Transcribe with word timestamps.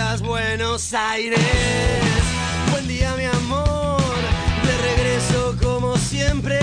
días, 0.00 0.22
Buenos 0.22 0.94
Aires. 0.94 1.38
Buen 2.70 2.88
día, 2.88 3.14
mi 3.18 3.24
amor. 3.24 4.00
De 4.64 4.96
regreso 4.96 5.56
como 5.62 5.96
siempre. 5.96 6.58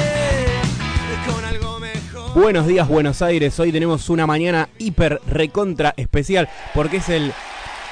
Con 1.27 1.45
algo 1.45 1.79
mejor. 1.79 2.33
Buenos 2.33 2.65
días 2.65 2.87
Buenos 2.87 3.21
Aires, 3.21 3.59
hoy 3.59 3.71
tenemos 3.71 4.09
una 4.09 4.25
mañana 4.25 4.69
hiper 4.79 5.21
recontra 5.27 5.93
especial 5.97 6.49
porque 6.73 6.97
es 6.97 7.09
el 7.09 7.31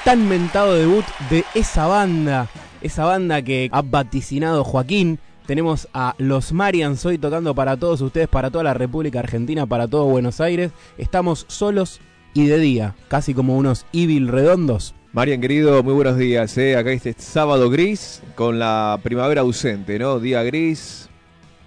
tan 0.04 0.28
mentado 0.28 0.74
debut 0.74 1.06
de 1.30 1.44
esa 1.54 1.86
banda, 1.86 2.48
esa 2.82 3.06
banda 3.06 3.42
que 3.44 3.70
ha 3.72 3.82
vaticinado 3.84 4.64
Joaquín. 4.64 5.20
Tenemos 5.46 5.88
a 5.94 6.16
los 6.18 6.54
Marians 6.54 7.06
hoy 7.06 7.20
tocando 7.20 7.54
para 7.54 7.78
todos 7.78 8.02
ustedes, 8.02 8.28
para 8.28 8.50
toda 8.50 8.64
la 8.64 8.74
República 8.74 9.20
Argentina, 9.20 9.68
para 9.68 9.88
todo 9.88 10.06
Buenos 10.06 10.42
Aires. 10.42 10.72
Estamos 10.98 11.46
solos 11.50 12.00
y 12.34 12.48
de 12.48 12.58
día, 12.58 12.96
casi 13.10 13.36
como 13.36 13.56
unos 13.58 13.86
evil 13.94 14.28
redondos. 14.28 14.96
Marian, 15.16 15.40
querido, 15.40 15.82
muy 15.82 15.94
buenos 15.94 16.18
días. 16.18 16.58
¿eh? 16.58 16.76
Acá 16.76 16.92
este 16.92 17.16
sábado 17.18 17.70
gris 17.70 18.22
con 18.36 18.60
la 18.60 19.00
primavera 19.02 19.42
ausente, 19.42 19.98
¿no? 19.98 20.20
Día 20.20 20.44
gris, 20.44 21.08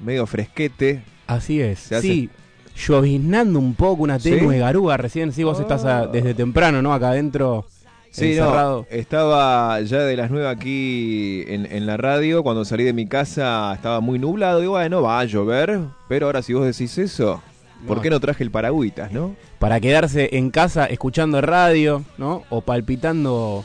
medio 0.01 0.27
fresquete. 0.27 1.03
Así 1.27 1.59
es, 1.61 1.79
Se 1.79 1.95
hace- 1.97 2.07
sí. 2.07 2.31
Lloviznando 2.77 3.59
un 3.59 3.75
poco, 3.75 4.03
una 4.03 4.19
tenue 4.19 4.55
¿Sí? 4.55 4.61
garuga 4.61 4.97
recién. 4.99 5.33
Sí, 5.33 5.43
vos 5.45 5.59
estás 5.59 5.85
a- 5.87 6.07
desde 6.07 6.35
temprano, 6.35 6.83
¿no? 6.83 6.93
Acá 6.93 7.09
adentro. 7.11 7.65
Sí, 8.11 8.37
no, 8.37 8.87
estaba 8.91 9.81
ya 9.81 9.99
de 10.01 10.17
las 10.17 10.31
9 10.31 10.49
aquí 10.49 11.45
en, 11.49 11.67
en 11.73 11.87
la 11.87 11.97
radio. 11.97 12.43
Cuando 12.43 12.65
salí 12.65 12.85
de 12.85 12.93
mi 12.93 13.07
casa 13.07 13.73
estaba 13.75 14.01
muy 14.01 14.19
nublado. 14.19 14.63
Y 14.63 14.67
bueno, 14.67 15.03
va 15.03 15.21
a 15.21 15.25
llover. 15.25 15.81
Pero 16.09 16.27
ahora, 16.27 16.43
si 16.43 16.53
vos 16.53 16.65
decís 16.67 16.97
eso, 16.99 17.43
¿por 17.87 17.97
No. 17.99 18.03
qué 18.03 18.11
no 18.11 18.21
traje 18.21 18.43
el 18.45 18.51
paragüitas, 18.51 19.13
no? 19.13 19.35
para 19.59 19.81
quedarse 19.81 20.31
en 20.37 20.51
casa 20.51 20.87
escuchando 20.87 21.41
radio, 21.41 22.05
¿no? 22.17 22.43
O 22.51 22.61
palpitando 22.61 23.65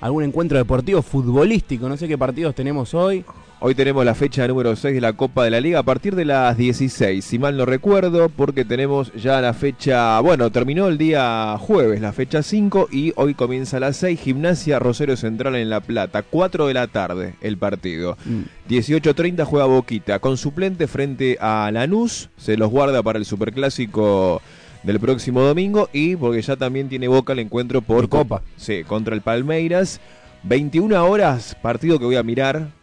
algún 0.00 0.24
encuentro 0.24 0.58
deportivo 0.58 1.00
futbolístico. 1.02 1.88
No 1.88 1.96
sé 1.96 2.08
qué 2.08 2.18
partidos 2.18 2.54
tenemos 2.54 2.92
hoy. 2.94 3.24
Hoy 3.64 3.76
tenemos 3.76 4.04
la 4.04 4.16
fecha 4.16 4.48
número 4.48 4.74
6 4.74 4.92
de 4.92 5.00
la 5.00 5.12
Copa 5.12 5.44
de 5.44 5.50
la 5.50 5.60
Liga 5.60 5.78
a 5.78 5.82
partir 5.84 6.16
de 6.16 6.24
las 6.24 6.56
16, 6.56 7.24
si 7.24 7.38
mal 7.38 7.56
no 7.56 7.64
recuerdo, 7.64 8.28
porque 8.28 8.64
tenemos 8.64 9.12
ya 9.14 9.40
la 9.40 9.54
fecha, 9.54 10.18
bueno, 10.18 10.50
terminó 10.50 10.88
el 10.88 10.98
día 10.98 11.56
jueves, 11.60 12.00
la 12.00 12.12
fecha 12.12 12.42
5, 12.42 12.88
y 12.90 13.12
hoy 13.14 13.34
comienza 13.34 13.76
a 13.76 13.80
las 13.80 13.98
6, 13.98 14.18
Gimnasia 14.18 14.80
Rosario 14.80 15.16
Central 15.16 15.54
en 15.54 15.70
La 15.70 15.78
Plata, 15.78 16.24
4 16.28 16.66
de 16.66 16.74
la 16.74 16.88
tarde 16.88 17.36
el 17.40 17.56
partido. 17.56 18.16
Mm. 18.24 18.40
18.30 18.68 19.44
juega 19.44 19.66
Boquita, 19.66 20.18
con 20.18 20.36
suplente 20.36 20.88
frente 20.88 21.38
a 21.40 21.70
Lanús, 21.72 22.30
se 22.36 22.56
los 22.56 22.68
guarda 22.68 23.00
para 23.04 23.20
el 23.20 23.24
Superclásico 23.24 24.42
del 24.82 24.98
próximo 24.98 25.40
domingo, 25.42 25.88
y 25.92 26.16
porque 26.16 26.42
ya 26.42 26.56
también 26.56 26.88
tiene 26.88 27.06
Boca 27.06 27.32
el 27.32 27.38
encuentro 27.38 27.80
por 27.80 28.08
Copa. 28.08 28.42
Sí, 28.56 28.82
contra 28.82 29.14
el 29.14 29.20
Palmeiras. 29.20 30.00
21 30.42 31.04
horas, 31.04 31.56
partido 31.62 32.00
que 32.00 32.06
voy 32.06 32.16
a 32.16 32.24
mirar. 32.24 32.81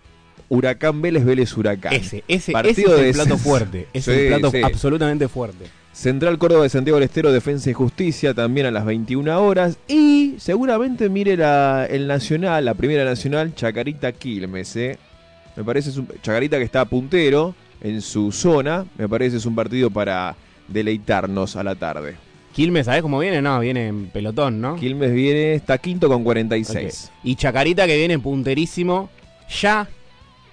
Huracán 0.49 1.01
Vélez, 1.01 1.23
Vélez 1.23 1.55
Huracán. 1.55 1.93
Ese, 1.93 2.23
ese, 2.27 2.51
Partido 2.51 2.95
ese 2.95 3.09
es 3.09 3.17
el 3.17 3.23
plato 3.23 3.37
fuerte. 3.37 3.87
Es 3.93 4.05
Sí, 4.05 4.11
el 4.11 4.27
plato 4.27 4.51
sí. 4.51 4.61
absolutamente 4.63 5.27
fuerte. 5.27 5.65
Central 5.93 6.37
Córdoba 6.37 6.63
de 6.63 6.69
Santiago 6.69 6.97
del 6.97 7.05
Estero, 7.05 7.31
Defensa 7.31 7.69
y 7.69 7.73
Justicia, 7.73 8.33
también 8.33 8.65
a 8.65 8.71
las 8.71 8.85
21 8.85 9.41
horas. 9.41 9.77
Y 9.87 10.35
seguramente 10.37 11.09
mire 11.09 11.35
la, 11.37 11.85
el 11.89 12.07
Nacional, 12.07 12.65
la 12.65 12.73
primera 12.73 13.03
Nacional, 13.03 13.53
Chacarita 13.53 14.11
Quilmes. 14.11 14.75
¿eh? 14.75 14.97
Me 15.55 15.63
parece 15.63 15.89
es 15.89 15.97
un, 15.97 16.07
Chacarita 16.21 16.57
que 16.57 16.63
está 16.63 16.85
puntero 16.85 17.53
en 17.81 18.01
su 18.01 18.31
zona. 18.31 18.85
Me 18.97 19.09
parece 19.09 19.37
es 19.37 19.45
un 19.45 19.55
partido 19.55 19.89
para 19.89 20.35
deleitarnos 20.67 21.55
a 21.55 21.63
la 21.63 21.75
tarde. 21.75 22.15
Quilmes, 22.53 22.85
¿sabés 22.85 23.01
cómo 23.01 23.19
viene? 23.19 23.41
No, 23.41 23.59
viene 23.59 23.87
en 23.87 24.07
pelotón, 24.07 24.59
¿no? 24.61 24.75
Quilmes 24.75 25.13
viene, 25.13 25.53
está 25.53 25.77
quinto 25.77 26.07
con 26.07 26.23
46. 26.23 27.11
Ok. 27.11 27.19
Y 27.23 27.35
Chacarita 27.35 27.85
que 27.85 27.97
viene 27.97 28.17
punterísimo. 28.19 29.09
Ya 29.61 29.87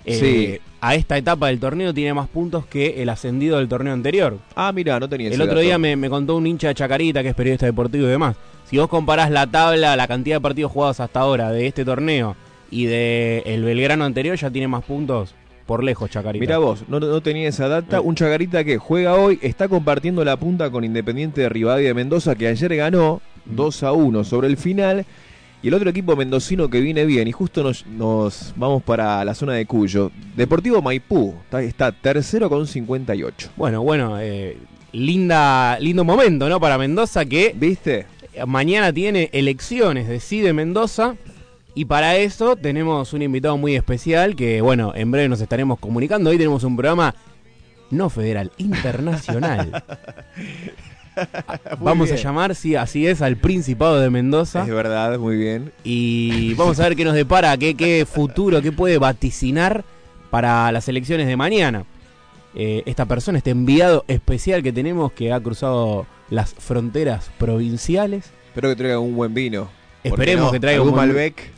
eh, 0.07 0.15
Sí. 0.19 0.59
a 0.81 0.95
esta 0.95 1.17
etapa 1.19 1.49
del 1.49 1.59
torneo 1.61 1.93
tiene 1.93 2.15
más 2.15 2.29
puntos 2.29 2.65
que 2.67 3.03
el 3.03 3.09
ascendido 3.09 3.59
del 3.59 3.69
torneo 3.69 3.93
anterior. 3.93 4.39
Ah, 4.55 4.73
mira, 4.73 4.99
no 5.01 5.09
tenía 5.09 5.27
El 5.29 5.35
ese 5.35 5.43
otro 5.43 5.57
dato. 5.57 5.65
día 5.65 5.79
me, 5.79 5.97
me 5.97 6.09
contó 6.09 6.37
un 6.37 6.47
hincha 6.47 6.69
de 6.69 6.75
Chacarita, 6.75 7.23
que 7.23 7.31
es 7.31 7.35
periodista 7.35 7.67
deportivo 7.67 8.07
y 8.07 8.11
demás. 8.11 8.37
Si 8.65 8.79
vos 8.79 8.89
comparás 8.89 9.31
la 9.31 9.47
tabla, 9.47 9.97
la 9.97 10.09
cantidad 10.09 10.37
de 10.37 10.41
partidos 10.41 10.73
jugados 10.73 11.01
hasta 11.01 11.21
ahora 11.21 11.51
de 11.53 11.67
este 11.67 11.85
torneo 11.85 12.37
y 12.71 12.87
de 12.87 13.43
el 13.47 13.63
Belgrano 13.65 14.05
anterior, 14.05 14.37
ya 14.37 14.51
tiene 14.51 14.69
más 14.69 14.85
puntos 14.85 15.35
por 15.67 15.83
lejos 15.83 16.11
Chacarita. 16.11 16.41
Mira 16.41 16.59
vos, 16.59 16.85
no, 16.89 17.01
no 17.01 17.21
tenía 17.21 17.49
esa 17.49 17.67
data. 17.69 18.01
Un 18.01 18.15
Chacarita 18.15 18.63
que 18.65 18.79
juega 18.79 19.15
hoy, 19.17 19.39
está 19.43 19.67
compartiendo 19.69 20.25
la 20.25 20.37
punta 20.37 20.71
con 20.71 20.85
Independiente 20.85 21.41
de 21.41 21.49
Rivadavia 21.49 21.89
de 21.89 21.95
Mendoza, 21.95 22.35
que 22.37 22.47
ayer 22.49 22.75
ganó 22.77 23.21
Mm. 23.49 23.55
2 23.55 23.83
a 23.85 23.93
1 23.93 24.25
sobre 24.25 24.49
el 24.49 24.57
final. 24.57 25.05
Y 25.63 25.69
el 25.69 25.75
otro 25.75 25.91
equipo 25.91 26.15
mendocino 26.17 26.69
que 26.69 26.81
viene 26.81 27.05
bien, 27.07 27.27
y 27.29 27.33
justo 27.33 27.63
nos, 27.63 27.87
nos 27.87 28.53
vamos 28.57 28.83
para 28.83 29.25
la 29.25 29.35
zona 29.35 29.55
de 29.55 29.67
Cuyo. 29.67 30.11
Deportivo 30.37 30.83
Maipú, 30.83 31.35
está, 31.45 31.63
está 31.63 31.93
tercero 31.93 32.49
con 32.49 32.67
58. 32.67 33.51
Bueno, 33.57 33.83
bueno, 33.83 34.21
eh, 34.21 34.59
linda, 34.93 35.79
lindo 35.81 36.05
momento, 36.05 36.49
¿no? 36.49 36.61
Para 36.61 36.79
Mendoza 36.79 37.25
que 37.25 37.55
¿Viste? 37.57 38.07
mañana 38.47 38.93
tiene 38.93 39.31
elecciones, 39.33 40.09
decide 40.09 40.53
Mendoza. 40.53 41.17
Y 41.75 41.85
para 41.85 42.17
eso 42.17 42.57
tenemos 42.57 43.13
un 43.13 43.23
invitado 43.23 43.59
muy 43.59 43.77
especial 43.77 44.35
que, 44.35 44.63
bueno, 44.63 44.93
en 44.95 45.11
breve 45.11 45.29
nos 45.29 45.41
estaremos 45.41 45.79
comunicando. 45.79 46.31
Hoy 46.31 46.39
tenemos 46.39 46.65
un 46.65 46.75
programa 46.77 47.15
no 47.91 48.09
federal, 48.09 48.51
internacional. 48.57 49.85
Vamos 51.81 52.11
a 52.13 52.17
llamar, 52.17 52.55
sí, 52.55 52.77
así 52.77 53.07
es, 53.07 53.23
al 53.23 53.37
Principado 53.37 54.01
de 54.01 54.11
Mendoza. 54.11 54.63
Es 54.63 54.69
verdad, 54.71 55.19
muy 55.19 55.37
bien. 55.37 55.73
Y 55.85 56.55
vamos 56.55 56.79
a 56.81 56.85
ver 56.85 56.97
qué 56.97 57.05
nos 57.05 57.15
depara, 57.15 57.57
qué, 57.57 57.75
qué 57.75 58.07
futuro, 58.11 58.61
qué 58.63 58.73
puede 58.73 58.99
vaticinar 58.99 59.85
para 60.31 60.71
las 60.73 60.89
elecciones 60.89 61.27
de 61.27 61.37
mañana. 61.37 61.85
Eh, 62.55 62.83
esta 62.87 63.05
persona, 63.05 63.39
este 63.39 63.51
enviado 63.51 64.05
especial 64.09 64.63
que 64.63 64.73
tenemos 64.73 65.13
que 65.13 65.33
ha 65.33 65.41
cruzado 65.41 66.07
las 66.31 66.55
fronteras 66.55 67.31
provinciales. 67.39 68.31
Espero 68.49 68.71
que 68.71 68.77
traiga 68.77 68.99
un 68.99 69.15
buen 69.15 69.35
vino. 69.35 69.65
¿Por 69.65 69.71
qué 70.03 70.09
Esperemos 70.09 70.47
no? 70.47 70.53
que 70.53 70.61
traiga 70.61 70.83
un 70.83 70.91
buen- 70.91 71.09
Malbec. 71.09 71.51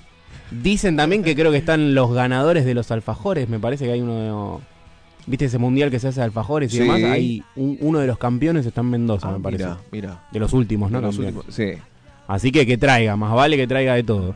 Dicen 0.51 0.97
también 0.97 1.23
que 1.23 1.35
creo 1.37 1.51
que 1.53 1.59
están 1.59 1.95
los 1.95 2.13
ganadores 2.13 2.65
de 2.65 2.75
los 2.75 2.91
alfajores. 2.91 3.49
Me 3.49 3.59
parece 3.61 3.85
que 3.85 3.93
hay 3.93 4.01
uno. 4.01 4.61
¿Viste 5.29 5.45
ese 5.45 5.59
mundial 5.59 5.91
que 5.91 5.99
se 5.99 6.09
hace 6.09 6.21
de 6.21 6.25
alfajores 6.25 6.73
y 6.73 6.77
Sí. 6.79 6.83
demás? 6.83 7.01
Un- 7.57 7.77
uno 7.81 7.99
de 7.99 8.07
los 8.07 8.19
campeones 8.19 8.65
está 8.67 8.81
en 8.81 8.91
Mendoza, 8.91 9.29
Ah, 9.29 9.33
me 9.33 9.41
parece. 9.41 9.65
mira, 9.65 9.79
mira. 9.93 10.23
De 10.33 10.39
los 10.41 10.53
últimos, 10.53 10.91
¿no? 10.91 11.01
Los 11.01 11.17
Campeones. 11.17 11.45
últimos- 11.47 11.55
sí. 11.55 11.73
Así 12.27 12.51
que 12.53 12.67
que 12.67 12.77
traiga, 12.79 13.17
más 13.17 13.33
vale 13.35 13.57
que 13.57 13.67
traiga 13.67 13.95
de 13.95 14.03
todo. 14.03 14.35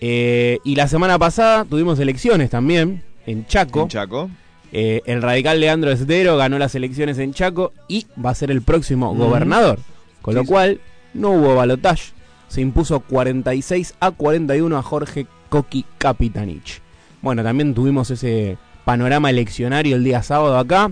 Eh, 0.00 0.58
y 0.64 0.76
la 0.76 0.88
semana 0.88 1.18
pasada 1.18 1.64
tuvimos 1.64 1.98
elecciones 1.98 2.50
también 2.50 3.02
en 3.26 3.46
Chaco. 3.46 3.82
En 3.82 3.88
Chaco. 3.88 4.30
Eh, 4.72 5.02
el 5.04 5.20
radical 5.20 5.60
Leandro 5.60 5.90
Esdero 5.90 6.36
ganó 6.36 6.58
las 6.58 6.74
elecciones 6.74 7.18
en 7.18 7.34
Chaco 7.34 7.72
y 7.88 8.06
va 8.24 8.30
a 8.30 8.34
ser 8.34 8.50
el 8.50 8.62
próximo 8.62 9.14
gobernador. 9.14 9.78
Con 10.22 10.34
lo 10.36 10.42
Sí, 10.42 10.46
cual 10.48 10.80
no 11.12 11.30
hubo 11.32 11.54
balotaje. 11.56 12.12
Se 12.48 12.60
impuso 12.60 13.00
46 13.00 13.94
a 14.00 14.10
41 14.12 14.76
a 14.78 14.82
Jorge 14.82 15.26
Coqui 15.48 15.84
Capitanich. 15.98 16.80
Bueno, 17.22 17.42
también 17.42 17.74
tuvimos 17.74 18.10
ese 18.10 18.56
panorama 18.90 19.30
eleccionario 19.30 19.94
el 19.94 20.02
día 20.02 20.20
sábado 20.20 20.58
acá. 20.58 20.90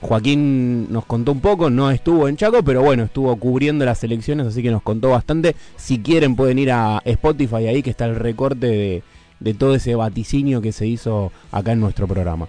Joaquín 0.00 0.86
nos 0.92 1.04
contó 1.04 1.32
un 1.32 1.40
poco, 1.40 1.68
no 1.68 1.90
estuvo 1.90 2.28
en 2.28 2.36
Chaco, 2.36 2.62
pero 2.62 2.80
bueno, 2.80 3.02
estuvo 3.02 3.34
cubriendo 3.34 3.84
las 3.84 4.04
elecciones, 4.04 4.46
así 4.46 4.62
que 4.62 4.70
nos 4.70 4.82
contó 4.82 5.10
bastante. 5.10 5.56
Si 5.76 5.98
quieren 5.98 6.36
pueden 6.36 6.60
ir 6.60 6.70
a 6.70 7.02
Spotify 7.04 7.66
ahí, 7.66 7.82
que 7.82 7.90
está 7.90 8.04
el 8.04 8.14
recorte 8.14 8.68
de, 8.68 9.02
de 9.40 9.54
todo 9.54 9.74
ese 9.74 9.96
vaticinio 9.96 10.62
que 10.62 10.70
se 10.70 10.86
hizo 10.86 11.32
acá 11.50 11.72
en 11.72 11.80
nuestro 11.80 12.06
programa. 12.06 12.46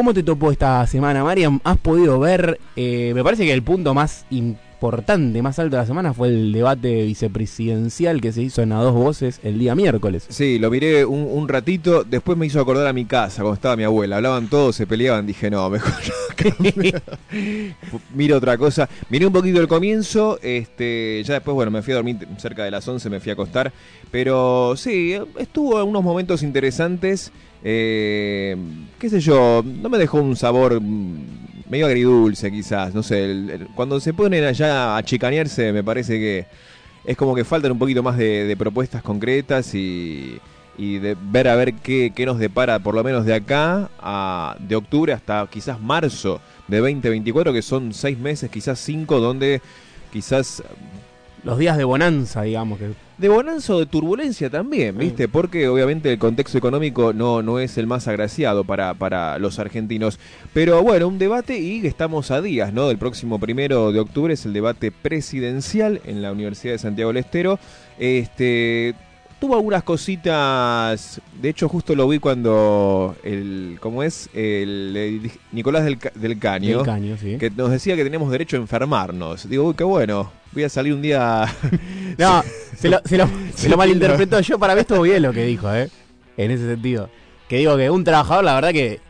¿Cómo 0.00 0.14
te 0.14 0.22
topó 0.22 0.50
esta 0.50 0.86
semana, 0.86 1.22
Mariam? 1.22 1.60
¿Has 1.62 1.76
podido 1.76 2.18
ver? 2.18 2.58
eh, 2.74 3.12
me 3.14 3.22
parece 3.22 3.44
que 3.44 3.52
el 3.52 3.62
punto 3.62 3.92
más 3.92 4.24
importante, 4.30 5.42
más 5.42 5.58
alto 5.58 5.76
de 5.76 5.82
la 5.82 5.86
semana 5.86 6.14
fue 6.14 6.28
el 6.28 6.54
debate 6.54 7.04
vicepresidencial 7.04 8.22
que 8.22 8.32
se 8.32 8.40
hizo 8.40 8.62
en 8.62 8.72
a 8.72 8.80
dos 8.80 8.94
voces 8.94 9.40
el 9.42 9.58
día 9.58 9.74
miércoles. 9.74 10.24
Sí, 10.30 10.58
lo 10.58 10.70
miré 10.70 11.04
un, 11.04 11.28
un 11.30 11.46
ratito, 11.48 12.02
después 12.02 12.38
me 12.38 12.46
hizo 12.46 12.62
acordar 12.62 12.86
a 12.86 12.94
mi 12.94 13.04
casa, 13.04 13.42
cuando 13.42 13.56
estaba 13.56 13.76
mi 13.76 13.84
abuela. 13.84 14.16
Hablaban 14.16 14.48
todos, 14.48 14.74
se 14.74 14.86
peleaban, 14.86 15.26
dije, 15.26 15.50
no, 15.50 15.68
mejor 15.68 15.92
miro 18.14 18.38
otra 18.38 18.56
cosa. 18.56 18.88
Miré 19.10 19.26
un 19.26 19.34
poquito 19.34 19.60
el 19.60 19.68
comienzo, 19.68 20.38
este, 20.42 21.22
ya 21.26 21.34
después, 21.34 21.54
bueno, 21.54 21.70
me 21.70 21.82
fui 21.82 21.92
a 21.92 21.96
dormir 21.96 22.26
cerca 22.38 22.64
de 22.64 22.70
las 22.70 22.88
11, 22.88 23.10
me 23.10 23.20
fui 23.20 23.28
a 23.28 23.34
acostar. 23.34 23.70
Pero 24.10 24.76
sí, 24.78 25.14
estuvo 25.38 25.78
en 25.78 25.88
unos 25.88 26.02
momentos 26.02 26.42
interesantes. 26.42 27.30
Eh, 27.64 28.56
qué 28.98 29.08
sé 29.10 29.20
yo, 29.20 29.62
no 29.64 29.88
me 29.88 29.98
dejó 29.98 30.18
un 30.20 30.36
sabor 30.36 30.80
mm, 30.80 31.16
medio 31.68 31.86
agridulce 31.86 32.50
quizás, 32.50 32.94
no 32.94 33.02
sé. 33.02 33.24
el- 33.24 33.68
cuando 33.74 34.00
se 34.00 34.12
ponen 34.14 34.44
allá 34.44 34.96
a 34.96 35.02
chicanearse, 35.02 35.72
me 35.72 35.84
parece 35.84 36.18
que 36.18 36.46
es 37.04 37.16
como 37.16 37.34
que 37.34 37.44
faltan 37.44 37.72
un 37.72 37.78
poquito 37.78 38.02
más 38.02 38.16
de, 38.16 38.44
de 38.44 38.56
propuestas 38.56 39.02
concretas 39.02 39.74
y, 39.74 40.38
y 40.76 40.98
de 40.98 41.16
ver 41.30 41.48
a 41.48 41.56
ver 41.56 41.74
qué, 41.74 42.12
qué 42.14 42.26
nos 42.26 42.38
depara, 42.38 42.78
por 42.78 42.94
lo 42.94 43.02
menos 43.04 43.24
de 43.24 43.34
acá, 43.34 43.90
a, 44.00 44.56
de 44.58 44.76
octubre 44.76 45.12
hasta 45.12 45.46
quizás 45.50 45.80
marzo 45.80 46.40
de 46.68 46.78
2024, 46.78 47.52
que 47.52 47.62
son 47.62 47.92
seis 47.94 48.18
meses, 48.18 48.50
quizás 48.50 48.78
cinco, 48.78 49.18
donde 49.20 49.60
quizás 50.12 50.62
los 51.44 51.58
días 51.58 51.76
de 51.76 51.84
bonanza, 51.84 52.42
digamos. 52.42 52.78
que 52.78 52.90
De 53.18 53.28
bonanza 53.28 53.74
o 53.74 53.78
de 53.78 53.86
turbulencia 53.86 54.50
también, 54.50 54.96
¿viste? 54.98 55.28
Porque 55.28 55.68
obviamente 55.68 56.12
el 56.12 56.18
contexto 56.18 56.58
económico 56.58 57.12
no, 57.12 57.42
no 57.42 57.58
es 57.58 57.78
el 57.78 57.86
más 57.86 58.08
agraciado 58.08 58.64
para, 58.64 58.94
para 58.94 59.38
los 59.38 59.58
argentinos. 59.58 60.18
Pero 60.52 60.82
bueno, 60.82 61.08
un 61.08 61.18
debate 61.18 61.58
y 61.58 61.86
estamos 61.86 62.30
a 62.30 62.40
días, 62.40 62.72
¿no? 62.72 62.88
Del 62.88 62.98
próximo 62.98 63.38
primero 63.38 63.92
de 63.92 64.00
octubre 64.00 64.34
es 64.34 64.44
el 64.46 64.52
debate 64.52 64.92
presidencial 64.92 66.00
en 66.04 66.22
la 66.22 66.32
Universidad 66.32 66.74
de 66.74 66.78
Santiago 66.78 67.10
del 67.10 67.18
Estero. 67.18 67.58
Este. 67.98 68.94
Tuvo 69.40 69.54
algunas 69.54 69.82
cositas, 69.82 71.18
de 71.40 71.48
hecho 71.48 71.66
justo 71.66 71.94
lo 71.94 72.06
vi 72.06 72.18
cuando 72.18 73.16
el, 73.24 73.78
¿cómo 73.80 74.02
es? 74.02 74.28
El, 74.34 74.94
el 74.94 75.30
Nicolás 75.50 75.86
del, 75.86 75.98
del 76.14 76.38
Caño, 76.38 76.76
del 76.76 76.86
caño, 76.86 77.16
sí. 77.16 77.38
que 77.38 77.48
nos 77.48 77.70
decía 77.70 77.96
que 77.96 78.04
tenemos 78.04 78.30
derecho 78.30 78.58
a 78.58 78.60
enfermarnos. 78.60 79.48
Digo, 79.48 79.64
uy, 79.64 79.72
qué 79.72 79.84
bueno, 79.84 80.30
voy 80.52 80.64
a 80.64 80.68
salir 80.68 80.94
un 80.94 81.02
día 81.02 81.46
No, 82.18 82.42
se 82.76 82.88
lo, 82.88 83.00
se 83.04 83.16
lo, 83.16 83.28
se 83.54 83.68
lo 83.68 83.76
malinterpretó. 83.76 84.40
Yo 84.40 84.58
para 84.58 84.74
mí 84.74 84.80
estuvo 84.80 85.02
bien 85.02 85.22
lo 85.22 85.32
que 85.32 85.44
dijo, 85.44 85.72
¿eh? 85.74 85.88
En 86.36 86.50
ese 86.50 86.66
sentido. 86.66 87.08
Que 87.48 87.58
digo 87.58 87.76
que 87.76 87.90
un 87.90 88.04
trabajador, 88.04 88.44
la 88.44 88.54
verdad 88.54 88.72
que 88.72 89.00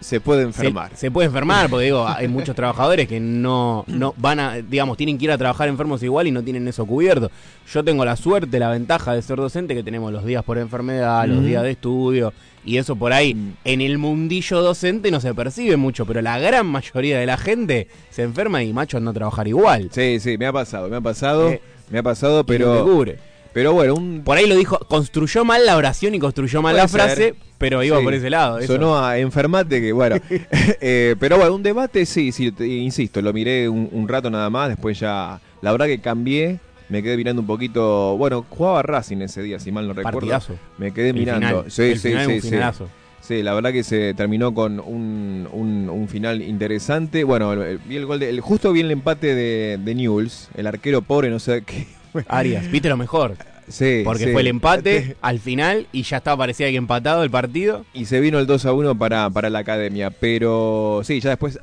se 0.00 0.20
puede 0.20 0.42
enfermar. 0.42 0.90
se 0.96 1.10
puede 1.10 1.26
enfermar, 1.26 1.68
porque 1.68 1.84
digo, 1.86 2.06
hay 2.06 2.26
muchos 2.26 2.56
trabajadores 2.56 3.06
que 3.06 3.20
no, 3.20 3.84
no 3.86 4.14
van 4.16 4.40
a, 4.40 4.54
digamos, 4.56 4.96
tienen 4.96 5.16
que 5.16 5.26
ir 5.26 5.30
a 5.30 5.38
trabajar 5.38 5.68
enfermos 5.68 6.02
igual 6.02 6.26
y 6.26 6.32
no 6.32 6.42
tienen 6.42 6.66
eso 6.66 6.84
cubierto. 6.86 7.30
Yo 7.72 7.84
tengo 7.84 8.04
la 8.04 8.16
suerte, 8.16 8.58
la 8.58 8.70
ventaja 8.70 9.14
de 9.14 9.22
ser 9.22 9.36
docente, 9.36 9.74
que 9.74 9.82
tenemos 9.82 10.12
los 10.12 10.24
días 10.24 10.42
por 10.42 10.58
enfermedad, 10.58 11.26
los 11.26 11.44
días 11.44 11.62
de 11.62 11.70
estudio, 11.72 12.32
y 12.64 12.76
eso 12.78 12.96
por 12.96 13.12
ahí, 13.12 13.34
Mm. 13.34 13.52
en 13.64 13.80
el 13.80 13.98
mundillo 13.98 14.62
docente 14.62 15.10
no 15.10 15.20
se 15.20 15.34
percibe 15.34 15.76
mucho, 15.76 16.06
pero 16.06 16.22
la 16.22 16.38
gran 16.38 16.66
mayoría 16.66 17.18
de 17.18 17.26
la 17.26 17.36
gente 17.36 17.88
se 18.10 18.22
enferma 18.22 18.62
y 18.62 18.72
macho 18.72 18.96
anda 18.98 19.10
a 19.10 19.14
trabajar 19.14 19.48
igual. 19.48 19.88
Sí, 19.92 20.18
sí, 20.20 20.38
me 20.38 20.46
ha 20.46 20.52
pasado, 20.52 20.88
me 20.88 20.96
ha 20.96 21.00
pasado, 21.00 21.50
Eh, 21.50 21.60
me 21.90 21.98
ha 21.98 22.02
pasado, 22.02 22.44
pero, 22.46 23.04
pero 23.52 23.72
bueno, 23.74 23.94
un 23.94 24.22
Por 24.24 24.38
ahí 24.38 24.46
lo 24.46 24.56
dijo, 24.56 24.78
construyó 24.88 25.44
mal 25.44 25.66
la 25.66 25.76
oración 25.76 26.14
y 26.14 26.18
construyó 26.18 26.62
mal 26.62 26.72
Puede 26.74 26.82
la 26.84 26.88
frase, 26.88 27.14
ser. 27.16 27.34
pero 27.58 27.82
iba 27.82 27.98
Sí, 27.98 28.04
por 28.04 28.14
ese 28.14 28.30
lado. 28.30 28.58
eso. 28.58 28.74
Sonó 28.74 28.98
a 28.98 29.18
enfermate 29.18 29.80
que 29.80 29.92
bueno. 29.92 30.16
Eh, 30.80 31.16
pero 31.20 31.36
bueno, 31.36 31.54
un 31.54 31.62
debate, 31.62 32.06
sí, 32.06 32.32
sí, 32.32 32.50
te- 32.52 32.66
insisto, 32.66 33.20
lo 33.20 33.32
miré 33.32 33.68
un, 33.68 33.88
un 33.92 34.08
rato 34.08 34.30
nada 34.30 34.48
más, 34.50 34.68
después 34.70 34.98
ya, 34.98 35.40
la 35.60 35.70
verdad 35.72 35.86
que 35.86 36.00
cambié, 36.00 36.58
me 36.92 37.02
quedé 37.02 37.16
mirando 37.16 37.40
un 37.40 37.46
poquito, 37.46 38.16
bueno, 38.18 38.44
jugaba 38.48 38.82
Racing 38.82 39.16
ese 39.22 39.42
día, 39.42 39.58
si 39.58 39.72
mal 39.72 39.88
no 39.88 39.94
recuerdo. 39.94 40.20
Partidazo. 40.20 40.54
Me 40.78 40.92
quedé 40.92 41.08
El 41.08 41.14
mirando. 41.16 41.46
final, 41.48 41.70
Sí, 41.70 41.82
el 41.82 41.98
sí, 41.98 42.08
final 42.10 42.26
sí, 42.26 42.32
un 42.34 42.40
finalazo. 42.42 42.88
Sí, 43.20 43.42
la 43.42 43.54
verdad 43.54 43.72
que 43.72 43.82
se 43.82 44.14
terminó 44.14 44.52
con 44.52 44.78
un, 44.80 45.48
un, 45.52 45.88
un 45.88 46.08
final 46.08 46.42
interesante. 46.42 47.24
Bueno, 47.24 47.54
vi 47.86 47.96
el 47.96 48.04
gol 48.04 48.18
de, 48.20 48.28
el, 48.28 48.40
justo 48.40 48.72
vi 48.72 48.80
el 48.80 48.90
empate 48.90 49.34
de, 49.34 49.78
de 49.82 49.94
Newell's, 49.94 50.48
el 50.54 50.66
arquero 50.66 51.02
pobre, 51.02 51.30
no 51.30 51.38
sé 51.38 51.62
qué. 51.62 51.86
Arias, 52.28 52.70
viste 52.70 52.88
lo 52.88 52.96
mejor. 52.96 53.36
Sí, 53.68 54.02
Porque 54.04 54.24
sí. 54.24 54.32
fue 54.32 54.40
el 54.42 54.48
empate 54.48 55.16
al 55.22 55.38
final 55.38 55.86
y 55.92 56.02
ya 56.02 56.16
estaba, 56.18 56.36
parecía 56.36 56.68
que 56.68 56.76
empatado 56.76 57.22
el 57.22 57.30
partido. 57.30 57.86
Y 57.94 58.04
se 58.06 58.20
vino 58.20 58.38
el 58.40 58.46
2 58.46 58.66
a 58.66 58.72
1 58.72 58.98
para, 58.98 59.30
para 59.30 59.48
la 59.50 59.60
academia. 59.60 60.10
Pero 60.10 61.00
sí, 61.04 61.20
ya 61.20 61.30
después 61.30 61.60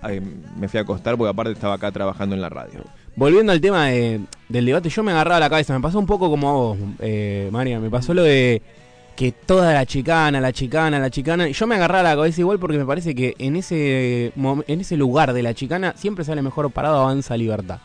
me 0.58 0.70
fui 0.70 0.80
a 0.80 0.84
acostar 0.84 1.18
porque 1.18 1.30
aparte 1.30 1.52
estaba 1.52 1.76
acá 1.76 1.92
trabajando 1.92 2.36
en 2.36 2.42
la 2.42 2.50
radio. 2.50 2.86
Volviendo 3.16 3.52
al 3.52 3.60
tema 3.62 3.88
de- 3.88 4.22
del 4.48 4.66
debate, 4.66 4.90
yo 4.90 5.04
me 5.04 5.12
agarraba 5.12 5.40
la 5.40 5.50
cabeza. 5.50 5.74
Me 5.74 5.82
pasó 5.82 6.00
un 6.00 6.06
poco 6.06 6.30
como 6.30 6.50
a 6.50 6.54
vos, 6.54 6.78
eh, 7.00 7.50
María. 7.52 7.80
Me 7.80 7.90
pasó 7.90 8.14
lo 8.14 8.24
de 8.24 8.62
que 9.16 9.32
toda 9.34 9.74
la 9.74 9.86
chicana, 9.86 10.40
la 10.40 10.54
chicana, 10.54 10.98
la 11.00 11.10
chicana. 11.10 11.50
Y 11.50 11.54
yo 11.54 11.68
me 11.68 11.76
agarraba 11.76 12.04
la 12.04 12.16
cabeza 12.16 12.40
igual 12.42 12.60
porque 12.60 12.78
me 12.78 12.86
parece 12.86 13.14
que 13.14 13.36
en 13.38 13.58
ese, 13.58 14.32
en 14.36 14.80
ese 14.82 14.96
lugar 14.96 15.34
de 15.34 15.44
la 15.44 15.54
chicana 15.54 15.94
siempre 15.98 16.24
sale 16.24 16.42
mejor 16.42 16.72
parado 16.72 17.00
Avanza 17.02 17.36
Libertad. 17.36 17.80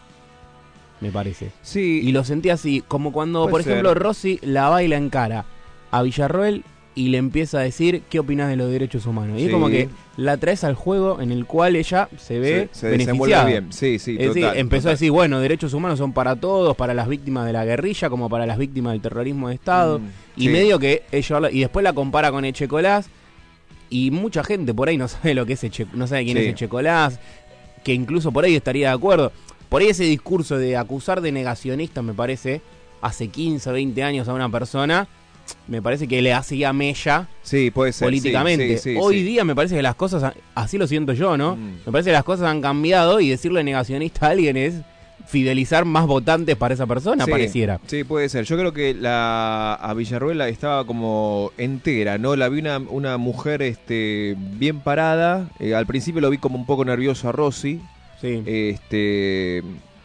Me 1.01 1.11
parece. 1.11 1.51
Sí, 1.61 2.01
Y 2.05 2.13
lo 2.13 2.23
sentí 2.25 2.51
así, 2.51 2.83
como 2.87 3.13
cuando, 3.13 3.49
por 3.49 3.61
ejemplo. 3.61 3.95
Rossi 3.95 4.39
la 4.43 4.69
baila 4.69 4.97
en 4.97 5.11
cara 5.11 5.45
a 5.91 6.03
Villarroel 6.03 6.65
y 6.97 7.09
le 7.09 7.19
empieza 7.19 7.59
a 7.59 7.63
decir 7.63 8.03
qué 8.09 8.21
opinas 8.21 8.49
de 8.49 8.57
los 8.57 8.71
derechos 8.71 9.05
humanos. 9.07 9.37
Y 9.37 9.41
Sí. 9.41 9.47
es 9.47 9.53
como 9.53 9.69
que 9.69 9.89
la 10.17 10.37
traes 10.37 10.63
al 10.63 10.75
juego 10.75 11.21
en 11.21 11.33
el 11.33 11.45
cual 11.45 11.75
ella 11.75 12.09
se 12.19 12.39
ve 12.39 12.69
se, 12.71 12.81
se 12.81 12.91
beneficiada. 12.91 13.45
bien. 13.47 13.73
Sí, 13.73 13.99
sí, 13.99 14.17
Es 14.19 14.29
decir, 14.29 14.45
empezó 14.55 14.83
total. 14.83 14.89
a 14.91 14.93
decir, 14.93 15.11
bueno, 15.11 15.41
derechos 15.41 15.75
humanos 15.75 15.99
son 15.99 16.13
para 16.13 16.37
todos, 16.37 16.77
para 16.77 16.95
las 16.95 17.09
víctimas 17.09 17.47
de 17.47 17.53
la 17.53 17.65
guerrilla, 17.65 18.09
como 18.11 18.29
para 18.29 18.47
las 18.47 18.59
víctimas 18.59 18.93
del 18.93 19.01
terrorismo 19.03 19.49
de 19.49 19.55
Estado. 19.57 19.99
Mm, 19.99 20.07
y 20.37 20.43
sí. 20.45 20.49
medio 20.51 20.79
que 20.79 21.03
ella 21.11 21.41
y 21.51 21.61
después 21.61 21.83
la 21.83 21.93
compara 21.93 22.31
con 22.31 22.45
Echecolás 22.45 23.09
y 23.91 24.11
mucha 24.13 24.45
gente 24.45 24.73
por 24.73 24.89
ahí 24.89 24.97
no 24.97 25.09
sabe 25.09 25.35
lo 25.35 25.47
que 25.47 25.55
es 25.55 25.65
Eche, 25.65 25.87
no 25.95 26.07
sabe 26.07 26.25
quién 26.25 26.37
Sí. 26.39 26.45
es 26.45 26.51
Echecolás, 26.51 27.19
que 27.83 27.93
incluso 27.93 28.31
por 28.31 28.45
ahí 28.45 28.55
estaría 28.55 28.89
de 28.91 28.95
acuerdo. 28.95 29.33
Por 29.69 29.83
ahí 29.83 29.89
ese 29.89 30.05
discurso 30.05 30.59
de 30.59 30.77
acusar 30.77 31.21
de 31.21 31.33
negacionista 31.33 32.03
me 32.03 32.15
parece 32.15 32.61
hace 33.03 33.27
15 33.29 33.69
o 33.69 33.73
20 33.73 34.03
años 34.05 34.29
a 34.29 34.33
una 34.33 34.49
persona 34.49 35.09
me 35.69 35.81
parece 35.83 36.07
que 36.09 36.21
le 36.23 36.33
hacía 36.33 36.73
mella 36.73 37.29
Sí, 37.43 37.71
puede 37.71 37.93
ser. 37.93 38.07
políticamente. 38.07 38.77
sí, 38.79 38.93
sí, 38.93 38.97
Hoy 39.01 39.23
día 39.23 39.45
me 39.45 39.55
parece 39.55 39.77
que 39.77 39.83
las 39.83 39.95
cosas, 39.95 40.23
han- 40.23 40.35
así 40.55 40.77
lo 40.79 40.87
siento 40.87 41.13
yo, 41.13 41.37
¿no? 41.37 41.57
Mm. 41.57 41.77
Me 41.87 41.93
parece 41.93 42.11
que 42.11 42.15
las 42.15 42.25
cosas 42.25 42.47
han 42.49 42.61
cambiado 42.61 43.21
y 43.21 43.29
decirle 43.31 43.65
negacionista 43.65 44.27
a 44.27 44.31
alguien 44.31 44.57
es 44.57 44.75
fidelizar 45.27 45.87
más 45.87 46.07
votantes 46.07 46.55
para 46.57 46.75
esa 46.75 46.87
persona, 46.87 47.27
pareciera. 47.27 47.81
Sí, 47.87 48.05
puede 48.05 48.29
ser. 48.29 48.45
Yo 48.45 48.59
creo 48.59 48.75
que 48.75 48.93
la 48.93 49.73
a 49.75 49.95
Villarruela 49.95 50.49
estaba 50.49 50.87
como 50.87 51.51
entera, 51.57 52.19
¿no? 52.19 52.37
La 52.37 52.51
vi 52.51 52.61
una, 52.61 52.79
una 52.79 53.17
mujer 53.17 53.63
este, 53.63 54.37
bien 54.39 54.81
parada. 54.81 55.49
Eh, 55.61 55.75
al 55.75 55.87
principio 55.87 56.21
lo 56.21 56.29
vi 56.29 56.37
como 56.37 56.59
un 56.59 56.67
poco 56.67 56.85
nervioso 56.85 57.31
a 57.31 57.33
Rossi. 57.33 57.81
Sí. 58.21 58.43
Este, 58.45 59.63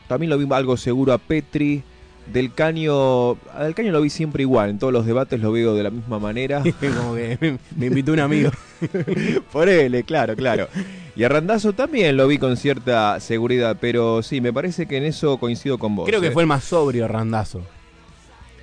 también 0.07 0.29
lo 0.29 0.37
vi 0.37 0.47
algo 0.53 0.77
seguro 0.77 1.11
a 1.11 1.17
Petri. 1.17 1.83
Del 2.31 2.53
Caño, 2.53 3.31
a 3.53 3.63
Del 3.63 3.75
Caño 3.75 3.91
lo 3.91 4.01
vi 4.01 4.09
siempre 4.09 4.43
igual, 4.43 4.69
en 4.69 4.79
todos 4.79 4.93
los 4.93 5.05
debates 5.05 5.39
lo 5.39 5.51
veo 5.51 5.73
de 5.75 5.83
la 5.83 5.89
misma 5.89 6.19
manera. 6.19 6.61
como 6.97 7.15
que 7.15 7.37
me, 7.41 7.57
me 7.75 7.85
invitó 7.87 8.13
un 8.13 8.19
amigo. 8.19 8.51
Por 9.51 9.69
él, 9.69 10.03
claro, 10.05 10.35
claro. 10.35 10.67
Y 11.15 11.23
a 11.23 11.29
Randazo 11.29 11.73
también 11.73 12.15
lo 12.15 12.27
vi 12.27 12.37
con 12.37 12.55
cierta 12.55 13.19
seguridad, 13.19 13.77
pero 13.79 14.23
sí, 14.23 14.41
me 14.41 14.53
parece 14.53 14.85
que 14.85 14.97
en 14.97 15.03
eso 15.03 15.37
coincido 15.37 15.77
con 15.77 15.95
vos. 15.95 16.07
Creo 16.07 16.21
que 16.21 16.27
eh. 16.27 16.31
fue 16.31 16.43
el 16.43 16.47
más 16.47 16.63
sobrio 16.63 17.07
Randazo. 17.07 17.61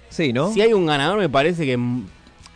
Sí, 0.08 0.32
¿no? 0.32 0.52
Si 0.52 0.60
hay 0.62 0.72
un 0.72 0.86
ganador, 0.86 1.18
me 1.18 1.28
parece 1.28 1.66
que 1.66 1.76
mm, 1.76 2.06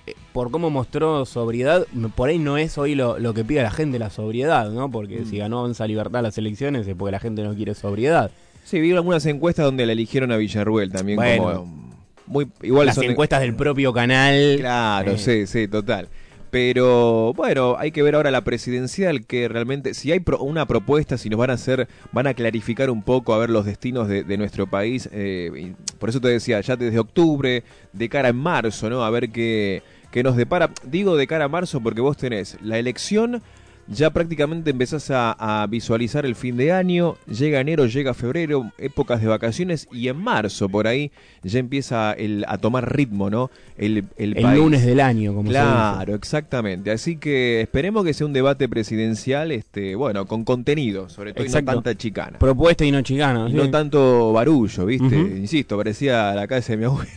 eh, 0.06 0.14
por 0.32 0.50
cómo 0.50 0.70
mostró 0.70 1.26
sobriedad, 1.26 1.86
por 2.14 2.30
ahí 2.30 2.38
no 2.38 2.56
es 2.56 2.78
hoy 2.78 2.94
lo, 2.94 3.18
lo 3.18 3.34
que 3.34 3.44
pide 3.44 3.62
la 3.62 3.70
gente, 3.70 3.98
la 3.98 4.08
sobriedad, 4.08 4.70
¿no? 4.70 4.90
Porque 4.90 5.20
Mm. 5.20 5.26
si 5.26 5.36
ganó 5.38 5.58
Avanza 5.58 5.86
Libertad 5.86 6.22
las 6.22 6.38
elecciones 6.38 6.86
es 6.86 6.94
porque 6.94 7.12
la 7.12 7.20
gente 7.20 7.42
no 7.42 7.54
quiere 7.54 7.74
sobriedad. 7.74 8.30
Sí, 8.70 8.80
vi 8.80 8.92
algunas 8.92 9.26
encuestas 9.26 9.64
donde 9.64 9.84
la 9.84 9.92
eligieron 9.92 10.30
a 10.30 10.36
Villarruel 10.36 10.92
también 10.92 11.16
Bueno. 11.16 11.42
como 11.64 11.90
muy 12.26 12.46
igual 12.62 12.86
las 12.86 12.94
son 12.94 13.04
encuestas 13.06 13.40
del 13.40 13.56
propio 13.56 13.92
canal. 13.92 14.56
Claro, 14.60 15.12
eh, 15.12 15.18
sí, 15.18 15.46
sí, 15.48 15.66
total. 15.66 16.06
Pero 16.50 17.32
bueno, 17.34 17.76
hay 17.78 17.90
que 17.92 18.02
ver 18.02 18.14
ahora 18.16 18.30
la 18.30 18.42
presidencial 18.42 19.24
que 19.26 19.48
realmente 19.48 19.94
si 19.94 20.10
hay 20.12 20.20
pro- 20.20 20.38
una 20.40 20.66
propuesta, 20.66 21.16
si 21.18 21.28
nos 21.30 21.38
van 21.38 21.50
a 21.50 21.54
hacer, 21.54 21.88
van 22.12 22.26
a 22.28 22.34
clarificar 22.34 22.90
un 22.90 23.02
poco 23.02 23.34
a 23.34 23.38
ver 23.38 23.50
los 23.50 23.64
destinos 23.64 24.06
de, 24.08 24.22
de 24.24 24.36
nuestro 24.38 24.68
país. 24.68 25.08
eh, 25.12 25.50
y 25.56 25.96
por 25.98 26.08
eso 26.08 26.20
te 26.20 26.28
decía, 26.28 26.60
ya 26.60 26.76
desde 26.76 26.98
octubre, 26.98 27.62
de 27.92 28.08
cara 28.08 28.28
en 28.28 28.36
marzo, 28.36 28.88
¿no? 28.90 29.04
A 29.04 29.10
ver 29.10 29.30
qué, 29.30 29.82
qué 30.12 30.22
nos 30.22 30.36
depara. 30.36 30.70
Digo 30.84 31.16
de 31.16 31.26
cara 31.26 31.46
a 31.46 31.48
marzo 31.48 31.80
porque 31.80 32.00
vos 32.00 32.16
tenés 32.16 32.56
la 32.62 32.78
elección 32.78 33.42
ya 33.90 34.10
prácticamente 34.10 34.70
empezás 34.70 35.10
a, 35.10 35.62
a 35.62 35.66
visualizar 35.66 36.24
el 36.24 36.36
fin 36.36 36.56
de 36.56 36.72
año, 36.72 37.16
llega 37.26 37.60
enero, 37.60 37.86
llega 37.86 38.14
febrero, 38.14 38.70
épocas 38.78 39.20
de 39.20 39.26
vacaciones 39.26 39.88
y 39.92 40.08
en 40.08 40.16
marzo 40.16 40.68
por 40.68 40.86
ahí 40.86 41.10
ya 41.42 41.58
empieza 41.58 42.12
el, 42.12 42.44
a 42.46 42.58
tomar 42.58 42.94
ritmo, 42.94 43.30
¿no? 43.30 43.50
El, 43.76 44.04
el, 44.16 44.36
el 44.36 44.42
país. 44.42 44.58
lunes 44.58 44.86
del 44.86 45.00
año, 45.00 45.34
como 45.34 45.48
se 45.50 45.58
Claro, 45.58 46.14
exactamente. 46.14 46.90
Así 46.90 47.16
que 47.16 47.62
esperemos 47.62 48.04
que 48.04 48.14
sea 48.14 48.26
un 48.26 48.32
debate 48.32 48.68
presidencial, 48.68 49.50
este, 49.50 49.94
bueno, 49.96 50.26
con 50.26 50.44
contenido, 50.44 51.08
sobre 51.08 51.32
todo 51.32 51.44
y 51.44 51.48
no 51.48 51.64
tanta 51.64 51.94
chicana. 51.96 52.28
dice. 52.28 52.38
Propuesta 52.38 52.84
y 52.84 52.92
no 52.92 53.02
chicana. 53.02 53.46
Y 53.48 53.52
sí. 53.52 53.56
no 53.56 53.70
tanto 53.70 54.32
barullo, 54.32 54.86
¿viste? 54.86 55.16
Insisto, 55.16 55.76
parecía 55.76 56.32
la 56.34 56.46
casa 56.46 56.72
de 56.72 56.76
mi 56.76 56.84
abuela. 56.84 57.10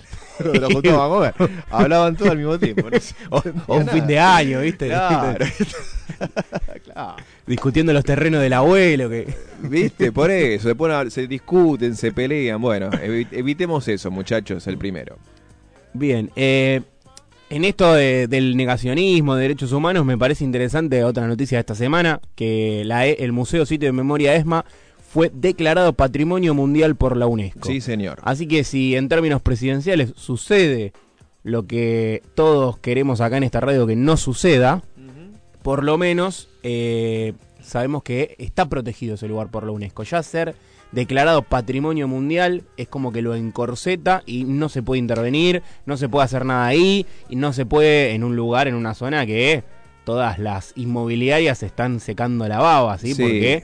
A. 0.43 1.33
Hablaban 1.69 2.15
todos 2.15 2.31
al 2.31 2.37
mismo 2.37 2.57
tiempo. 2.59 2.89
no 2.89 2.97
O, 3.67 3.75
un 3.77 3.85
nada. 3.85 3.91
fin 3.93 4.07
de 4.07 4.19
año, 4.19 4.61
¿viste? 4.61 4.87
Claro. 4.87 5.45
claro. 6.85 7.15
Discutiendo 7.47 7.93
los 7.93 8.03
terrenos 8.03 8.41
del 8.41 8.53
abuelo. 8.53 9.09
que 9.09 9.27
¿Viste? 9.61 10.11
Por 10.11 10.31
eso, 10.31 10.69
se, 10.69 10.75
ponen 10.75 11.11
se 11.11 11.27
discuten, 11.27 11.95
se 11.95 12.11
pelean. 12.11 12.61
Bueno, 12.61 12.89
evi- 12.91 13.27
evitemos 13.31 13.87
eso, 13.87 14.11
muchachos, 14.11 14.65
el 14.67 14.77
primero. 14.77 15.17
Bien, 15.93 16.31
eh, 16.35 16.81
en 17.49 17.65
esto 17.65 17.93
de- 17.93 18.27
del 18.27 18.55
negacionismo 18.57 19.35
de 19.35 19.43
derechos 19.43 19.71
humanos 19.71 20.05
me 20.05 20.17
parece 20.17 20.43
interesante 20.43 21.03
otra 21.03 21.27
noticia 21.27 21.57
de 21.57 21.61
esta 21.61 21.75
semana, 21.75 22.19
que 22.35 22.83
la 22.85 23.05
E- 23.07 23.17
el 23.19 23.31
Museo 23.31 23.65
Sitio 23.65 23.87
de 23.87 23.93
Memoria 23.93 24.35
ESMA 24.35 24.65
fue 25.13 25.29
declarado 25.31 25.93
Patrimonio 25.93 26.55
Mundial 26.55 26.95
por 26.95 27.15
la 27.17 27.27
UNESCO. 27.27 27.67
Sí, 27.69 27.81
señor. 27.81 28.17
Así 28.23 28.47
que 28.47 28.63
si 28.63 28.95
en 28.95 29.09
términos 29.09 29.43
presidenciales 29.43 30.11
sucede 30.15 30.91
lo 31.43 31.67
que 31.67 32.23
todos 32.33 32.79
queremos 32.79 33.21
acá 33.21 33.37
en 33.37 33.43
esta 33.43 33.59
radio 33.59 33.85
que 33.85 33.95
no 33.95 34.17
suceda, 34.17 34.81
por 35.61 35.83
lo 35.83 35.99
menos 35.99 36.49
eh, 36.63 37.33
sabemos 37.61 38.01
que 38.01 38.35
está 38.39 38.67
protegido 38.67 39.13
ese 39.13 39.27
lugar 39.27 39.51
por 39.51 39.65
la 39.65 39.71
UNESCO. 39.71 40.01
Ya 40.01 40.23
ser 40.23 40.55
declarado 40.91 41.43
patrimonio 41.43 42.07
mundial, 42.07 42.63
es 42.75 42.87
como 42.87 43.11
que 43.11 43.21
lo 43.21 43.35
encorseta 43.35 44.23
y 44.25 44.45
no 44.45 44.67
se 44.67 44.81
puede 44.81 44.97
intervenir, 44.97 45.61
no 45.85 45.95
se 45.95 46.09
puede 46.09 46.25
hacer 46.25 46.43
nada 46.43 46.65
ahí 46.65 47.05
y 47.29 47.35
no 47.35 47.53
se 47.53 47.67
puede 47.67 48.15
en 48.15 48.23
un 48.23 48.35
lugar, 48.35 48.67
en 48.67 48.73
una 48.73 48.95
zona 48.95 49.27
que 49.27 49.63
todas 50.05 50.39
las 50.39 50.73
inmobiliarias 50.75 51.61
están 51.61 51.99
secando 51.99 52.47
la 52.47 52.57
baba, 52.57 52.97
¿sí? 52.97 53.13
Sí. 53.13 53.21
Porque 53.21 53.63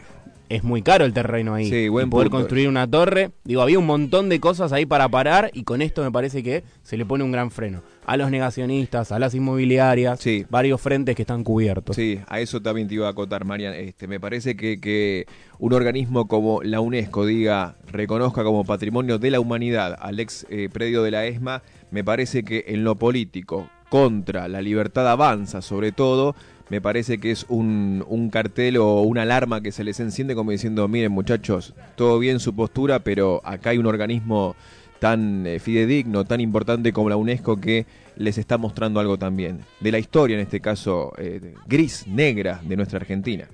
es 0.49 0.63
muy 0.63 0.81
caro 0.81 1.05
el 1.05 1.13
terreno 1.13 1.53
ahí. 1.53 1.69
Sí, 1.69 1.87
buen 1.87 2.07
y 2.07 2.09
poder 2.09 2.27
punto. 2.29 2.39
construir 2.39 2.67
una 2.67 2.85
torre. 2.89 3.31
Digo, 3.43 3.61
había 3.61 3.79
un 3.79 3.85
montón 3.85 4.29
de 4.29 4.39
cosas 4.39 4.73
ahí 4.73 4.85
para 4.85 5.07
parar 5.09 5.51
y 5.53 5.63
con 5.63 5.81
esto 5.81 6.03
me 6.03 6.11
parece 6.11 6.43
que 6.43 6.63
se 6.83 6.97
le 6.97 7.05
pone 7.05 7.23
un 7.23 7.31
gran 7.31 7.51
freno. 7.51 7.81
A 8.05 8.17
los 8.17 8.31
negacionistas, 8.31 9.11
a 9.11 9.19
las 9.19 9.35
inmobiliarias, 9.35 10.19
Sí. 10.19 10.45
varios 10.49 10.81
frentes 10.81 11.15
que 11.15 11.21
están 11.21 11.43
cubiertos. 11.43 11.95
Sí, 11.95 12.19
a 12.27 12.39
eso 12.39 12.61
también 12.61 12.87
te 12.87 12.95
iba 12.95 13.07
a 13.07 13.11
acotar, 13.11 13.45
Marian. 13.45 13.73
Este, 13.75 14.07
me 14.07 14.19
parece 14.19 14.55
que, 14.55 14.79
que 14.81 15.27
un 15.59 15.73
organismo 15.73 16.27
como 16.27 16.63
la 16.63 16.79
UNESCO 16.81 17.25
diga, 17.25 17.75
reconozca 17.91 18.43
como 18.43 18.63
patrimonio 18.65 19.19
de 19.19 19.29
la 19.31 19.39
humanidad 19.39 19.95
al 19.99 20.19
ex 20.19 20.47
eh, 20.49 20.69
predio 20.73 21.03
de 21.03 21.11
la 21.11 21.25
ESMA, 21.27 21.61
me 21.91 22.03
parece 22.03 22.43
que 22.43 22.65
en 22.69 22.83
lo 22.83 22.95
político, 22.95 23.69
contra 23.89 24.47
la 24.47 24.61
libertad 24.61 25.07
avanza, 25.09 25.61
sobre 25.61 25.91
todo, 25.91 26.35
me 26.69 26.81
parece 26.81 27.19
que 27.19 27.31
es 27.31 27.45
un, 27.49 28.03
un 28.07 28.29
cartel 28.29 28.77
o 28.77 29.01
una 29.01 29.23
alarma 29.23 29.61
que 29.61 29.71
se 29.71 29.83
les 29.83 29.99
enciende 29.99 30.35
como 30.35 30.51
diciendo, 30.51 30.87
miren 30.87 31.11
muchachos, 31.11 31.73
todo 31.95 32.19
bien 32.19 32.39
su 32.39 32.55
postura, 32.55 32.99
pero 32.99 33.41
acá 33.43 33.71
hay 33.71 33.77
un 33.77 33.87
organismo 33.87 34.55
tan 34.99 35.47
eh, 35.47 35.59
fidedigno, 35.59 36.25
tan 36.25 36.41
importante 36.41 36.93
como 36.93 37.09
la 37.09 37.15
UNESCO 37.15 37.59
que 37.59 37.85
les 38.17 38.37
está 38.37 38.57
mostrando 38.57 38.99
algo 38.99 39.17
también. 39.17 39.61
De 39.79 39.91
la 39.91 39.99
historia, 39.99 40.35
en 40.35 40.41
este 40.41 40.59
caso, 40.59 41.13
eh, 41.17 41.55
gris, 41.67 42.05
negra 42.05 42.61
de 42.63 42.75
nuestra 42.75 42.97
Argentina. 42.97 43.47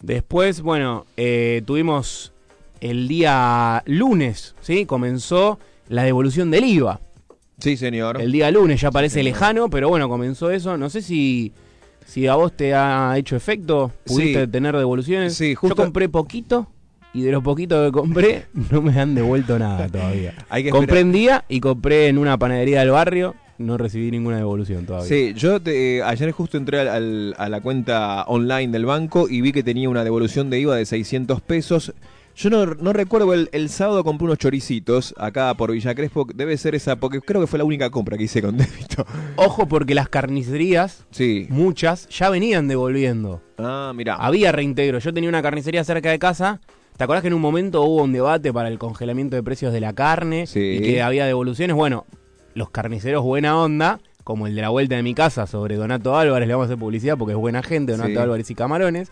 Después, 0.00 0.60
bueno, 0.62 1.06
eh, 1.16 1.62
tuvimos 1.66 2.32
el 2.80 3.08
día 3.08 3.82
lunes, 3.86 4.54
¿sí? 4.60 4.86
Comenzó 4.86 5.58
la 5.88 6.04
devolución 6.04 6.50
del 6.50 6.64
IVA. 6.64 7.00
Sí, 7.58 7.76
señor. 7.76 8.20
El 8.20 8.32
día 8.32 8.50
lunes 8.50 8.80
ya 8.80 8.90
parece 8.90 9.22
lejano, 9.22 9.68
pero 9.70 9.88
bueno, 9.88 10.08
comenzó 10.08 10.50
eso. 10.50 10.76
No 10.76 10.90
sé 10.90 11.02
si, 11.02 11.52
si 12.06 12.26
a 12.26 12.34
vos 12.36 12.56
te 12.56 12.74
ha 12.74 13.12
hecho 13.18 13.36
efecto, 13.36 13.92
pudiste 14.06 14.44
Sí. 14.46 14.50
tener 14.50 14.74
devoluciones. 14.76 15.34
Sí, 15.34 15.54
justo- 15.54 15.76
Yo 15.76 15.82
compré 15.84 16.08
poquito 16.08 16.68
y 17.12 17.22
de 17.22 17.32
lo 17.32 17.42
poquito 17.42 17.84
que 17.84 17.92
compré 17.92 18.46
no 18.70 18.80
me 18.80 18.98
han 18.98 19.14
devuelto 19.14 19.58
nada 19.58 19.86
todavía. 19.88 20.34
Hay 20.48 20.64
que 20.64 20.70
compré 20.70 21.00
en 21.00 21.12
día 21.12 21.44
y 21.48 21.60
compré 21.60 22.08
en 22.08 22.16
una 22.18 22.38
panadería 22.38 22.80
del 22.80 22.90
barrio. 22.90 23.34
No 23.58 23.78
recibí 23.78 24.10
ninguna 24.10 24.36
devolución 24.36 24.84
todavía. 24.84 25.08
Sí, 25.08 25.32
yo 25.34 25.60
te- 25.60 26.02
ayer 26.02 26.30
justo 26.32 26.58
entré 26.58 26.78
al- 26.80 26.88
al- 26.88 27.34
a 27.38 27.48
la 27.48 27.60
cuenta 27.62 28.24
online 28.24 28.70
del 28.70 28.84
banco 28.84 29.28
y 29.30 29.40
vi 29.40 29.52
que 29.52 29.62
tenía 29.62 29.88
una 29.88 30.04
devolución 30.04 30.50
de 30.50 30.60
IVA 30.60 30.76
de 30.76 30.84
600 30.84 31.40
pesos. 31.40 31.94
Yo 32.36 32.50
no, 32.50 32.66
no 32.66 32.92
recuerdo, 32.92 33.32
el, 33.32 33.48
el 33.52 33.70
sábado 33.70 34.04
compré 34.04 34.26
unos 34.26 34.36
choricitos 34.36 35.14
acá 35.16 35.54
por 35.54 35.72
Villa 35.72 35.94
Crespo. 35.94 36.26
Debe 36.34 36.56
ser 36.58 36.74
esa, 36.74 36.96
porque 36.96 37.20
creo 37.22 37.40
que 37.40 37.46
fue 37.46 37.58
la 37.58 37.64
única 37.64 37.88
compra 37.88 38.18
que 38.18 38.24
hice 38.24 38.42
con 38.42 38.56
débito. 38.58 39.06
Ojo 39.36 39.66
porque 39.66 39.94
las 39.94 40.08
carnicerías, 40.10 41.06
Sí. 41.10 41.46
muchas, 41.48 42.08
ya 42.10 42.28
venían 42.28 42.68
devolviendo. 42.68 43.40
Ah, 43.56 43.92
mira. 43.96 44.16
Había 44.16 44.52
reintegro. 44.52 44.98
Yo 44.98 45.14
tenía 45.14 45.30
una 45.30 45.40
carnicería 45.40 45.82
cerca 45.82 46.10
de 46.10 46.18
casa. 46.18 46.60
¿Te 46.98 47.04
acordás 47.04 47.22
que 47.22 47.28
en 47.28 47.34
un 47.34 47.40
momento 47.40 47.82
hubo 47.82 48.02
un 48.02 48.12
debate 48.12 48.52
para 48.52 48.68
el 48.68 48.78
congelamiento 48.78 49.34
de 49.36 49.42
precios 49.42 49.72
de 49.72 49.80
la 49.80 49.94
carne 49.94 50.46
Sí. 50.46 50.60
y 50.60 50.82
que 50.82 51.00
había 51.02 51.24
devoluciones? 51.26 51.74
Bueno, 51.74 52.04
los 52.54 52.68
carniceros 52.70 53.22
buena 53.22 53.58
onda, 53.58 54.00
como 54.24 54.46
el 54.46 54.54
de 54.54 54.60
la 54.60 54.68
vuelta 54.68 54.94
de 54.96 55.02
mi 55.02 55.14
casa 55.14 55.46
sobre 55.46 55.76
Donato 55.76 56.16
Álvarez, 56.18 56.48
le 56.48 56.54
vamos 56.54 56.64
a 56.64 56.68
hacer 56.72 56.78
publicidad 56.78 57.16
porque 57.16 57.32
es 57.32 57.38
buena 57.38 57.62
gente, 57.62 57.92
Donato 57.92 58.10
Sí. 58.10 58.16
Álvarez 58.18 58.50
y 58.50 58.54
Camarones. 58.54 59.10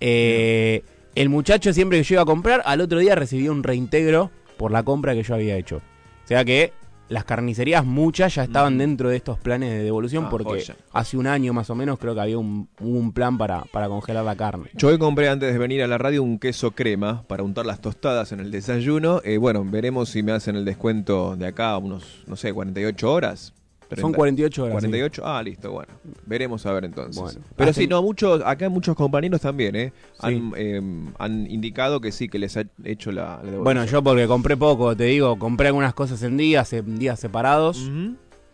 Eh, 0.00 0.82
el 1.16 1.28
muchacho 1.28 1.72
siempre 1.72 1.98
que 1.98 2.04
yo 2.04 2.14
iba 2.14 2.22
a 2.22 2.26
comprar, 2.26 2.62
al 2.64 2.80
otro 2.80 2.98
día 3.00 3.14
recibía 3.16 3.50
un 3.50 3.62
reintegro 3.64 4.30
por 4.56 4.70
la 4.70 4.82
compra 4.84 5.14
que 5.14 5.22
yo 5.24 5.34
había 5.34 5.56
hecho. 5.56 5.76
O 6.24 6.28
sea 6.28 6.44
que 6.44 6.72
las 7.08 7.24
carnicerías 7.24 7.84
muchas 7.84 8.34
ya 8.34 8.42
estaban 8.44 8.74
Mm. 8.74 8.78
dentro 8.78 9.08
de 9.10 9.16
estos 9.16 9.38
planes 9.38 9.70
de 9.70 9.84
devolución 9.84 10.24
Ah, 10.24 10.28
porque 10.30 10.50
joya. 10.50 10.76
hace 10.92 11.16
un 11.16 11.28
año 11.28 11.52
más 11.52 11.70
o 11.70 11.74
menos 11.76 11.98
creo 12.00 12.14
que 12.16 12.20
había 12.20 12.36
un 12.38 13.12
plan 13.14 13.38
para, 13.38 13.62
para 13.72 13.88
congelar 13.88 14.24
la 14.24 14.34
carne. 14.34 14.70
Yo 14.74 14.88
hoy 14.88 14.98
compré 14.98 15.28
antes 15.28 15.52
de 15.52 15.58
venir 15.58 15.82
a 15.82 15.86
la 15.86 15.98
radio 15.98 16.22
un 16.22 16.38
queso 16.40 16.72
crema 16.72 17.22
para 17.28 17.44
untar 17.44 17.64
las 17.64 17.80
tostadas 17.80 18.32
en 18.32 18.40
el 18.40 18.50
desayuno. 18.50 19.20
Eh, 19.24 19.36
bueno, 19.38 19.64
veremos 19.64 20.08
si 20.08 20.22
me 20.24 20.32
hacen 20.32 20.56
el 20.56 20.64
descuento 20.64 21.36
de 21.36 21.46
acá 21.46 21.76
unos, 21.78 22.24
no 22.26 22.34
sé, 22.34 22.52
48 22.52 23.12
horas. 23.12 23.52
Son 23.90 24.12
30. 24.12 24.16
48 24.16 24.62
horas. 24.64 24.72
48, 24.74 25.22
ah, 25.24 25.42
listo, 25.42 25.70
bueno. 25.70 25.92
Veremos 26.26 26.66
a 26.66 26.72
ver 26.72 26.84
entonces. 26.86 27.22
Bueno. 27.22 27.40
Pero 27.54 27.72
sí, 27.72 27.86
no, 27.86 28.02
muchos, 28.02 28.42
acá 28.44 28.68
muchos 28.68 28.96
compañeros 28.96 29.40
también, 29.40 29.76
¿eh? 29.76 29.92
Sí. 30.14 30.26
Han, 30.26 30.52
eh, 30.56 30.82
han 31.18 31.50
indicado 31.50 32.00
que 32.00 32.10
sí, 32.10 32.28
que 32.28 32.38
les 32.38 32.56
ha 32.56 32.64
hecho 32.84 33.12
la, 33.12 33.22
la 33.22 33.36
devolución. 33.36 33.64
Bueno, 33.64 33.84
yo 33.84 34.02
porque 34.02 34.26
compré 34.26 34.56
poco, 34.56 34.96
te 34.96 35.04
digo, 35.04 35.38
compré 35.38 35.68
algunas 35.68 35.94
cosas 35.94 36.20
en 36.22 36.36
días, 36.36 36.72
en 36.72 36.98
días 36.98 37.20
separados 37.20 37.90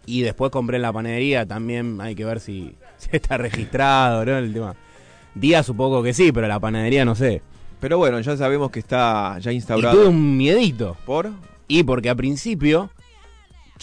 y 0.05 0.23
después 0.23 0.51
compré 0.51 0.77
en 0.77 0.83
la 0.83 0.93
panadería, 0.93 1.47
también 1.47 1.99
hay 2.01 2.15
que 2.15 2.25
ver 2.25 2.41
si, 2.41 2.75
si 2.99 3.09
está 3.13 3.39
registrado, 3.39 4.25
¿no? 4.25 4.37
El 4.37 4.53
tema. 4.53 4.75
Día 5.35 5.63
supongo 5.63 6.03
que 6.03 6.13
sí, 6.13 6.31
pero 6.31 6.47
la 6.47 6.61
panadería 6.61 7.05
no 7.07 7.15
sé. 7.15 7.41
Pero 7.81 7.97
bueno, 7.99 8.21
ya 8.21 8.37
sabemos 8.37 8.71
que 8.71 8.81
está 8.81 9.39
ya 9.41 9.51
Y 9.51 9.57
instaurado. 9.57 9.97
tuve 9.97 10.07
un 10.09 10.37
miedito. 10.37 10.97
¿Por? 11.07 11.31
Y 11.69 11.83
porque 11.85 12.11
a 12.11 12.15
principio 12.15 12.91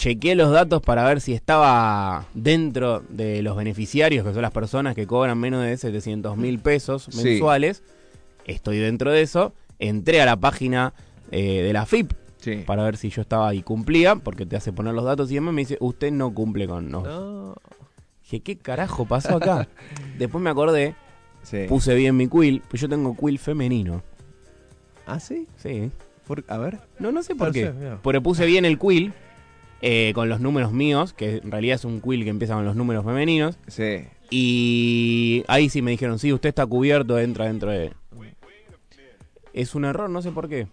chequeé 0.00 0.34
los 0.34 0.50
datos 0.50 0.80
para 0.80 1.04
ver 1.04 1.20
si 1.20 1.34
estaba 1.34 2.24
dentro 2.32 3.02
de 3.10 3.42
los 3.42 3.54
beneficiarios, 3.54 4.24
que 4.26 4.32
son 4.32 4.40
las 4.40 4.50
personas 4.50 4.94
que 4.94 5.06
cobran 5.06 5.36
menos 5.38 5.62
de 5.62 5.76
700 5.76 6.38
mil 6.38 6.58
pesos 6.58 7.06
Sí. 7.10 7.22
mensuales. 7.22 7.82
Estoy 8.46 8.78
dentro 8.78 9.10
de 9.10 9.20
eso. 9.20 9.52
Entré 9.78 10.22
a 10.22 10.24
la 10.26 10.36
página 10.38 10.94
eh, 11.30 11.60
de 11.62 11.72
la 11.74 11.84
FIP 11.84 12.12
Sí. 12.38 12.64
para 12.66 12.82
ver 12.82 12.96
si 12.96 13.10
yo 13.10 13.20
estaba 13.20 13.52
y 13.54 13.62
cumplía, 13.62 14.16
porque 14.16 14.46
te 14.46 14.56
hace 14.56 14.72
poner 14.72 14.94
los 14.94 15.04
datos 15.04 15.30
y 15.30 15.34
demás. 15.34 15.52
Me 15.52 15.60
dice, 15.60 15.76
usted 15.80 16.10
no 16.10 16.32
cumple 16.32 16.66
con 16.66 16.90
nos. 16.90 17.04
No. 17.04 17.54
Dije, 18.22 18.40
¿qué 18.40 18.56
carajo 18.56 19.04
pasó 19.04 19.36
acá? 19.36 19.68
Después 20.18 20.42
me 20.42 20.48
acordé, 20.48 20.94
Sí. 21.42 21.66
puse 21.68 21.94
bien 21.94 22.16
mi 22.16 22.26
quill, 22.26 22.62
pues 22.70 22.80
yo 22.80 22.88
tengo 22.88 23.14
quill 23.16 23.38
femenino. 23.38 24.02
¿Ah, 25.06 25.20
sí? 25.20 25.46
Sí. 25.56 25.90
Por- 26.26 26.44
a 26.48 26.56
ver. 26.56 26.78
No, 26.98 27.12
no 27.12 27.22
sé 27.22 27.34
por 27.34 27.48
No 27.48 27.52
qué. 27.52 27.70
Porque 28.02 28.20
puse 28.22 28.46
bien 28.46 28.64
el 28.64 28.78
quill 28.78 29.12
eh, 29.82 30.12
con 30.14 30.28
los 30.28 30.40
números 30.40 30.72
míos, 30.72 31.12
que 31.12 31.36
en 31.38 31.50
realidad 31.50 31.76
es 31.76 31.84
un 31.84 32.00
quill 32.00 32.24
que 32.24 32.30
empieza 32.30 32.54
con 32.54 32.64
los 32.64 32.76
números 32.76 33.04
femeninos. 33.04 33.58
Sí. 33.68 34.04
Y 34.30 35.44
ahí 35.48 35.68
sí 35.68 35.82
me 35.82 35.90
dijeron, 35.90 36.18
sí, 36.18 36.32
usted 36.32 36.50
está 36.50 36.66
cubierto, 36.66 37.18
entra 37.18 37.46
dentro 37.46 37.70
de... 37.70 37.92
Es 39.52 39.74
un 39.74 39.84
error, 39.84 40.08
no 40.08 40.22
sé 40.22 40.30
por 40.30 40.48
qué. 40.48 40.68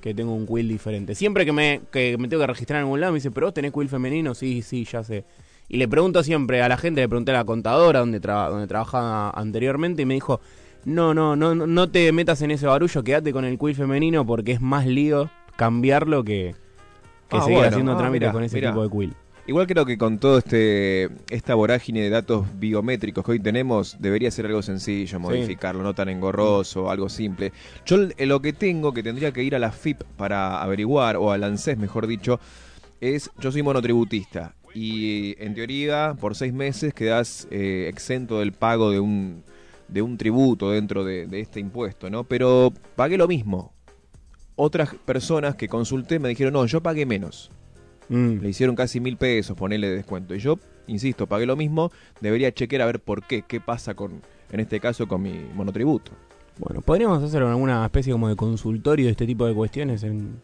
Que 0.00 0.14
tengo 0.14 0.34
un 0.34 0.46
quill 0.46 0.66
diferente. 0.68 1.14
Siempre 1.14 1.44
que 1.44 1.52
me, 1.52 1.82
que 1.92 2.16
me 2.18 2.26
tengo 2.28 2.40
que 2.42 2.46
registrar 2.46 2.78
en 2.78 2.84
algún 2.84 3.00
lado, 3.00 3.12
me 3.12 3.18
dice, 3.18 3.30
pero 3.30 3.46
vos 3.48 3.54
tenés 3.54 3.72
quill 3.72 3.88
femenino, 3.88 4.34
sí, 4.34 4.62
sí, 4.62 4.84
ya 4.84 5.04
sé. 5.04 5.24
Y 5.68 5.76
le 5.76 5.86
pregunto 5.88 6.22
siempre 6.22 6.62
a 6.62 6.68
la 6.68 6.76
gente, 6.76 7.02
le 7.02 7.08
pregunté 7.08 7.30
a 7.32 7.34
la 7.34 7.44
contadora 7.44 8.00
donde, 8.00 8.18
traba- 8.20 8.48
donde 8.48 8.66
trabajaba 8.66 9.30
anteriormente 9.30 10.02
y 10.02 10.06
me 10.06 10.14
dijo, 10.14 10.40
no, 10.84 11.12
no, 11.14 11.36
no, 11.36 11.54
no- 11.54 11.66
no 11.66 11.90
te 11.90 12.10
metas 12.12 12.42
en 12.42 12.50
ese 12.50 12.66
barullo, 12.66 13.04
quédate 13.04 13.32
con 13.32 13.44
el 13.44 13.58
quill 13.58 13.74
femenino 13.74 14.26
porque 14.26 14.52
es 14.52 14.60
más 14.60 14.86
lío 14.86 15.30
cambiarlo 15.56 16.24
que, 16.24 16.54
que 17.32 17.38
Ah, 17.38 17.42
seguir 17.42 17.56
bueno. 17.58 17.68
haciendo 17.70 17.92
Ah, 17.92 17.98
trámites 17.98 18.30
con 18.30 18.42
ese 18.44 18.54
mirá. 18.56 18.70
tipo 18.70 18.82
de 18.84 18.90
quill. 18.90 19.14
Igual 19.44 19.66
creo 19.66 19.84
que 19.84 19.98
con 19.98 20.18
todo 20.18 20.38
este 20.38 21.08
esta 21.28 21.56
vorágine 21.56 22.00
de 22.02 22.10
datos 22.10 22.46
biométricos 22.60 23.24
que 23.24 23.32
hoy 23.32 23.40
tenemos, 23.40 23.96
debería 23.98 24.30
ser 24.30 24.46
algo 24.46 24.62
sencillo, 24.62 25.18
modificarlo, 25.18 25.82
no 25.82 25.94
tan 25.94 26.08
engorroso, 26.10 26.88
algo 26.88 27.08
simple. 27.08 27.52
Yo 27.84 27.96
l- 27.96 28.14
lo 28.26 28.40
que 28.40 28.52
tengo, 28.52 28.92
que 28.94 29.02
tendría 29.02 29.32
que 29.32 29.42
ir 29.42 29.56
a 29.56 29.58
la 29.58 29.72
FIP 29.72 30.04
para 30.16 30.62
averiguar, 30.62 31.16
o 31.16 31.32
al 31.32 31.42
ANSES 31.42 31.76
mejor 31.76 32.06
dicho, 32.06 32.38
es, 33.00 33.30
yo 33.40 33.50
soy 33.50 33.62
monotributista 33.64 34.54
y 34.74 35.34
en 35.42 35.54
teoría 35.54 36.14
por 36.20 36.36
seis 36.36 36.52
meses 36.52 36.94
quedas 36.94 37.48
eh, 37.50 37.86
exento 37.90 38.38
del 38.38 38.52
pago 38.52 38.92
de 38.92 39.00
un, 39.00 39.42
de 39.88 40.02
un 40.02 40.16
tributo 40.16 40.70
dentro 40.70 41.02
de, 41.04 41.26
de 41.26 41.40
este 41.40 41.58
impuesto, 41.58 42.08
¿no? 42.10 42.22
Pero 42.22 42.72
pagué 42.94 43.16
lo 43.18 43.26
mismo. 43.26 43.72
Otras 44.56 44.94
personas 44.94 45.56
que 45.56 45.68
consulté 45.68 46.18
me 46.18 46.28
dijeron, 46.28 46.52
no, 46.52 46.66
yo 46.66 46.82
pagué 46.82 47.06
menos. 47.06 47.50
Mm. 48.08 48.40
Le 48.40 48.48
hicieron 48.48 48.76
casi 48.76 49.00
mil 49.00 49.16
pesos 49.16 49.56
ponerle 49.56 49.88
de 49.88 49.96
descuento. 49.96 50.34
Y 50.34 50.38
yo, 50.38 50.58
insisto, 50.86 51.26
pagué 51.26 51.46
lo 51.46 51.56
mismo. 51.56 51.90
Debería 52.20 52.52
chequear 52.52 52.82
a 52.82 52.86
ver 52.86 53.00
por 53.00 53.24
qué, 53.24 53.42
qué 53.42 53.60
pasa 53.60 53.94
con, 53.94 54.20
en 54.50 54.60
este 54.60 54.80
caso, 54.80 55.08
con 55.08 55.22
mi 55.22 55.32
monotributo. 55.54 56.12
Bueno, 56.58 56.82
podríamos 56.82 57.22
hacer 57.22 57.42
alguna 57.42 57.84
especie 57.84 58.12
como 58.12 58.28
de 58.28 58.36
consultorio 58.36 59.06
de 59.06 59.12
este 59.12 59.26
tipo 59.26 59.46
de 59.46 59.54
cuestiones 59.54 60.02
en 60.02 60.40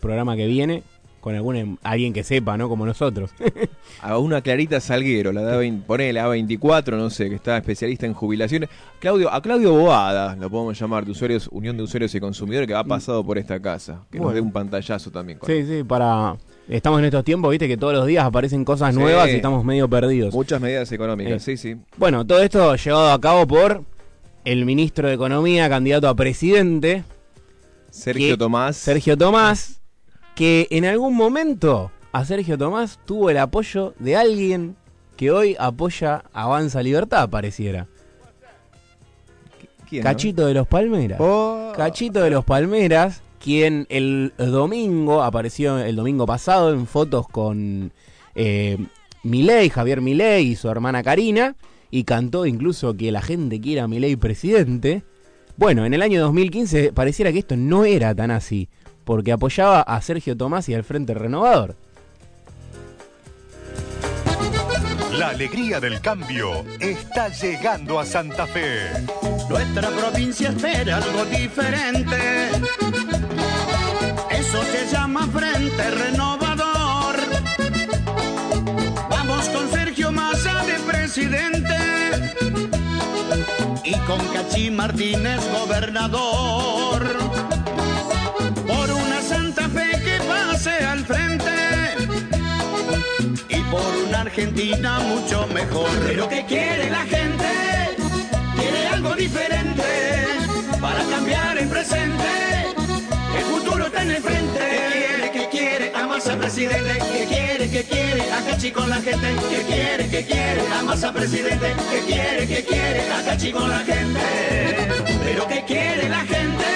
programa 0.00 0.36
que 0.36 0.46
viene 0.46 0.82
con 1.20 1.34
algún 1.34 1.78
alguien 1.82 2.12
que 2.12 2.22
sepa, 2.22 2.56
¿no? 2.56 2.68
Como 2.68 2.86
nosotros. 2.86 3.30
A 4.00 4.16
una 4.18 4.40
Clarita 4.42 4.80
Salguero, 4.80 5.32
la 5.32 5.42
da 5.42 5.56
20, 5.56 5.86
ponele 5.86 6.20
A24, 6.20 6.96
no 6.96 7.10
sé, 7.10 7.28
que 7.28 7.34
está 7.34 7.56
especialista 7.56 8.06
en 8.06 8.14
jubilaciones. 8.14 8.68
Claudio, 9.00 9.32
a 9.32 9.40
Claudio 9.42 9.72
Boada, 9.72 10.36
lo 10.36 10.48
podemos 10.50 10.78
llamar, 10.78 11.04
de 11.04 11.10
usuarios, 11.12 11.48
Unión 11.50 11.76
de 11.76 11.82
Usuarios 11.82 12.14
y 12.14 12.20
Consumidores, 12.20 12.68
que 12.68 12.74
ha 12.74 12.84
pasado 12.84 13.24
por 13.24 13.38
esta 13.38 13.60
casa. 13.60 14.04
Que 14.10 14.20
nos 14.20 14.32
dé 14.34 14.40
un 14.40 14.52
pantallazo 14.52 15.10
también. 15.10 15.38
con- 15.38 15.48
sí, 15.48 15.64
sí, 15.66 15.82
para... 15.82 16.36
Estamos 16.68 16.98
en 16.98 17.04
estos 17.06 17.24
tiempos, 17.24 17.50
viste, 17.52 17.68
que 17.68 17.76
todos 17.76 17.92
los 17.94 18.06
días 18.06 18.24
aparecen 18.24 18.64
cosas 18.64 18.92
Sí. 18.92 19.00
nuevas 19.00 19.28
y 19.28 19.36
estamos 19.36 19.64
medio 19.64 19.88
perdidos. 19.88 20.34
Muchas 20.34 20.60
medidas 20.60 20.90
económicas, 20.90 21.42
sí, 21.42 21.56
sí. 21.56 21.76
Bueno, 21.96 22.26
todo 22.26 22.42
esto 22.42 22.74
llevado 22.74 23.12
a 23.12 23.20
cabo 23.20 23.46
por 23.46 23.82
el 24.44 24.64
ministro 24.64 25.06
de 25.08 25.14
Economía, 25.14 25.68
candidato 25.68 26.08
a 26.08 26.14
presidente, 26.16 27.04
Sergio 27.90 28.34
que- 28.34 28.36
Tomás. 28.38 28.76
Sergio 28.76 29.16
Tomás, 29.16 29.80
que 30.36 30.68
en 30.70 30.84
algún 30.84 31.16
momento 31.16 31.90
a 32.12 32.24
Sergio 32.24 32.56
Tomás 32.56 33.00
tuvo 33.04 33.30
el 33.30 33.38
apoyo 33.38 33.94
de 33.98 34.16
alguien 34.16 34.76
que 35.16 35.30
hoy 35.30 35.56
apoya 35.58 36.24
Avanza 36.32 36.82
Libertad, 36.82 37.28
pareciera. 37.30 37.88
¿Quién, 39.88 40.04
no? 40.04 40.10
Cachito 40.10 40.46
de 40.46 40.54
los 40.54 40.68
Palmeras. 40.68 41.18
Oh. 41.20 41.72
Cachito 41.74 42.20
de 42.20 42.30
los 42.30 42.44
Palmeras, 42.44 43.22
quien 43.42 43.86
el 43.88 44.32
domingo 44.36 45.22
apareció 45.22 45.78
el 45.78 45.96
domingo 45.96 46.26
pasado 46.26 46.72
en 46.72 46.86
fotos 46.86 47.26
con 47.28 47.92
eh, 48.34 48.76
Milei, 49.22 49.70
Javier 49.70 50.02
Milei 50.02 50.48
y 50.48 50.56
su 50.56 50.68
hermana 50.68 51.02
Karina, 51.02 51.56
y 51.90 52.04
cantó 52.04 52.44
incluso 52.44 52.94
que 52.94 53.10
la 53.10 53.22
gente 53.22 53.58
quiera 53.60 53.84
a 53.84 53.88
Milei 53.88 54.16
presidente. 54.16 55.02
Bueno, 55.56 55.86
en 55.86 55.94
el 55.94 56.02
año 56.02 56.20
2015 56.20 56.92
pareciera 56.92 57.32
que 57.32 57.38
esto 57.38 57.56
no 57.56 57.86
era 57.86 58.14
tan 58.14 58.30
así, 58.30 58.68
porque 59.06 59.30
apoyaba 59.30 59.82
a 59.82 60.02
Sergio 60.02 60.36
Tomás 60.36 60.68
y 60.68 60.74
al 60.74 60.82
Frente 60.82 61.14
Renovador. 61.14 61.76
La 65.12 65.28
alegría 65.28 65.78
del 65.78 66.00
cambio 66.00 66.64
está 66.80 67.28
llegando 67.28 68.00
a 68.00 68.04
Santa 68.04 68.48
Fe. 68.48 68.80
Nuestra 69.48 69.90
provincia 69.90 70.48
espera 70.48 70.96
algo 70.96 71.24
diferente. 71.26 72.48
Eso 74.28 74.62
se 74.64 74.88
llama 74.92 75.28
Frente 75.28 75.90
Renovador. 75.90 77.16
Vamos 79.08 79.48
con 79.50 79.70
Sergio 79.70 80.10
Massa 80.10 80.64
de 80.64 80.74
presidente 80.80 81.76
y 83.84 83.94
con 84.00 84.18
Cachi 84.34 84.68
Martínez 84.72 85.40
gobernador. 85.52 87.25
Pase 90.56 90.84
al 90.86 91.04
frente 91.04 91.52
y 93.50 93.60
por 93.70 93.94
una 94.08 94.20
Argentina 94.22 95.00
mucho 95.00 95.46
mejor. 95.48 95.90
Pero 96.06 96.28
¿qué 96.30 96.46
quiere 96.46 96.88
la 96.88 97.02
gente? 97.02 97.44
Quiere 98.58 98.88
algo 98.88 99.14
diferente 99.14 99.82
para 100.80 101.04
cambiar 101.10 101.58
el 101.58 101.68
presente. 101.68 102.24
El 103.36 103.44
futuro 103.44 103.86
está 103.86 104.02
en 104.02 104.10
el 104.12 104.22
frente. 104.22 104.58
¿Qué 104.58 104.98
quiere? 104.98 105.30
¿Qué 105.30 105.48
quiere? 105.50 105.92
A 105.94 106.06
Massa 106.06 106.38
presidente. 106.38 106.94
¿Qué 107.12 107.24
quiere? 107.26 107.70
¿Qué 107.70 107.84
quiere? 107.84 108.22
A 108.32 108.40
Cachi 108.50 108.70
con 108.70 108.88
la 108.88 108.96
gente. 108.96 109.28
¿Qué 109.50 109.62
quiere? 109.70 110.08
¿Qué 110.08 110.24
quiere? 110.24 110.62
A 110.78 110.82
Massa 110.84 111.12
presidente. 111.12 111.74
¿Qué 111.90 112.00
quiere? 112.10 112.46
¿Qué 112.46 112.64
quiere? 112.64 113.00
A 113.12 113.22
Cachi 113.26 113.52
con 113.52 113.68
la 113.68 113.80
gente. 113.80 114.20
Pero 115.22 115.46
¿qué 115.48 115.64
quiere 115.66 116.08
la 116.08 116.20
gente? 116.20 116.75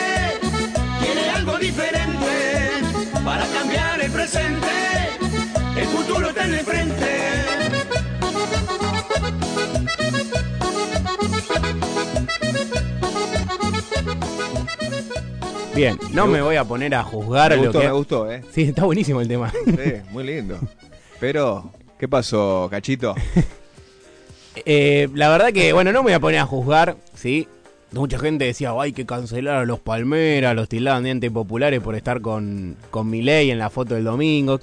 Para 3.24 3.46
cambiar 3.46 4.00
el 4.00 4.10
presente. 4.10 4.66
El 5.76 5.86
futuro 5.86 6.28
está 6.28 6.44
en 6.44 6.54
el 6.54 6.64
frente. 6.64 7.20
Bien, 15.74 15.98
no 16.12 16.26
me 16.26 16.42
voy 16.42 16.56
a 16.56 16.64
poner 16.64 16.94
a 16.94 17.02
juzgar 17.02 17.52
Me 17.52 17.56
lo 17.56 17.62
gustó, 17.64 17.78
que... 17.78 17.86
me 17.86 17.92
gustó, 17.92 18.30
¿eh? 18.30 18.44
Sí, 18.52 18.62
está 18.64 18.84
buenísimo 18.84 19.20
el 19.20 19.28
tema. 19.28 19.50
Sí, 19.64 19.92
muy 20.10 20.24
lindo. 20.24 20.58
Pero, 21.18 21.70
¿qué 21.98 22.08
pasó, 22.08 22.68
Cachito? 22.70 23.14
Eh, 24.66 25.08
la 25.14 25.28
verdad 25.30 25.52
que, 25.52 25.72
bueno, 25.72 25.92
no 25.92 26.00
me 26.00 26.06
voy 26.06 26.12
a 26.12 26.20
poner 26.20 26.40
a 26.40 26.44
juzgar, 26.44 26.96
¿sí? 27.14 27.48
Mucha 27.92 28.18
gente 28.18 28.44
decía, 28.44 28.73
"Oh, 28.73 28.80
hay 28.80 28.92
que 28.92 29.04
cancelar 29.06 29.56
a 29.56 29.64
los 29.64 29.80
Palmeras, 29.80 30.54
los 30.54 30.68
tildaban 30.68 31.02
de 31.02 31.11
antipopulares 31.11 31.80
por 31.80 31.94
estar 31.97 32.20
con, 32.20 32.76
con 32.90 33.11
Milei 33.11 33.50
en 33.50 33.59
la 33.59 33.68
foto 33.70 33.94
del 33.94 34.04
domingo. 34.04 34.61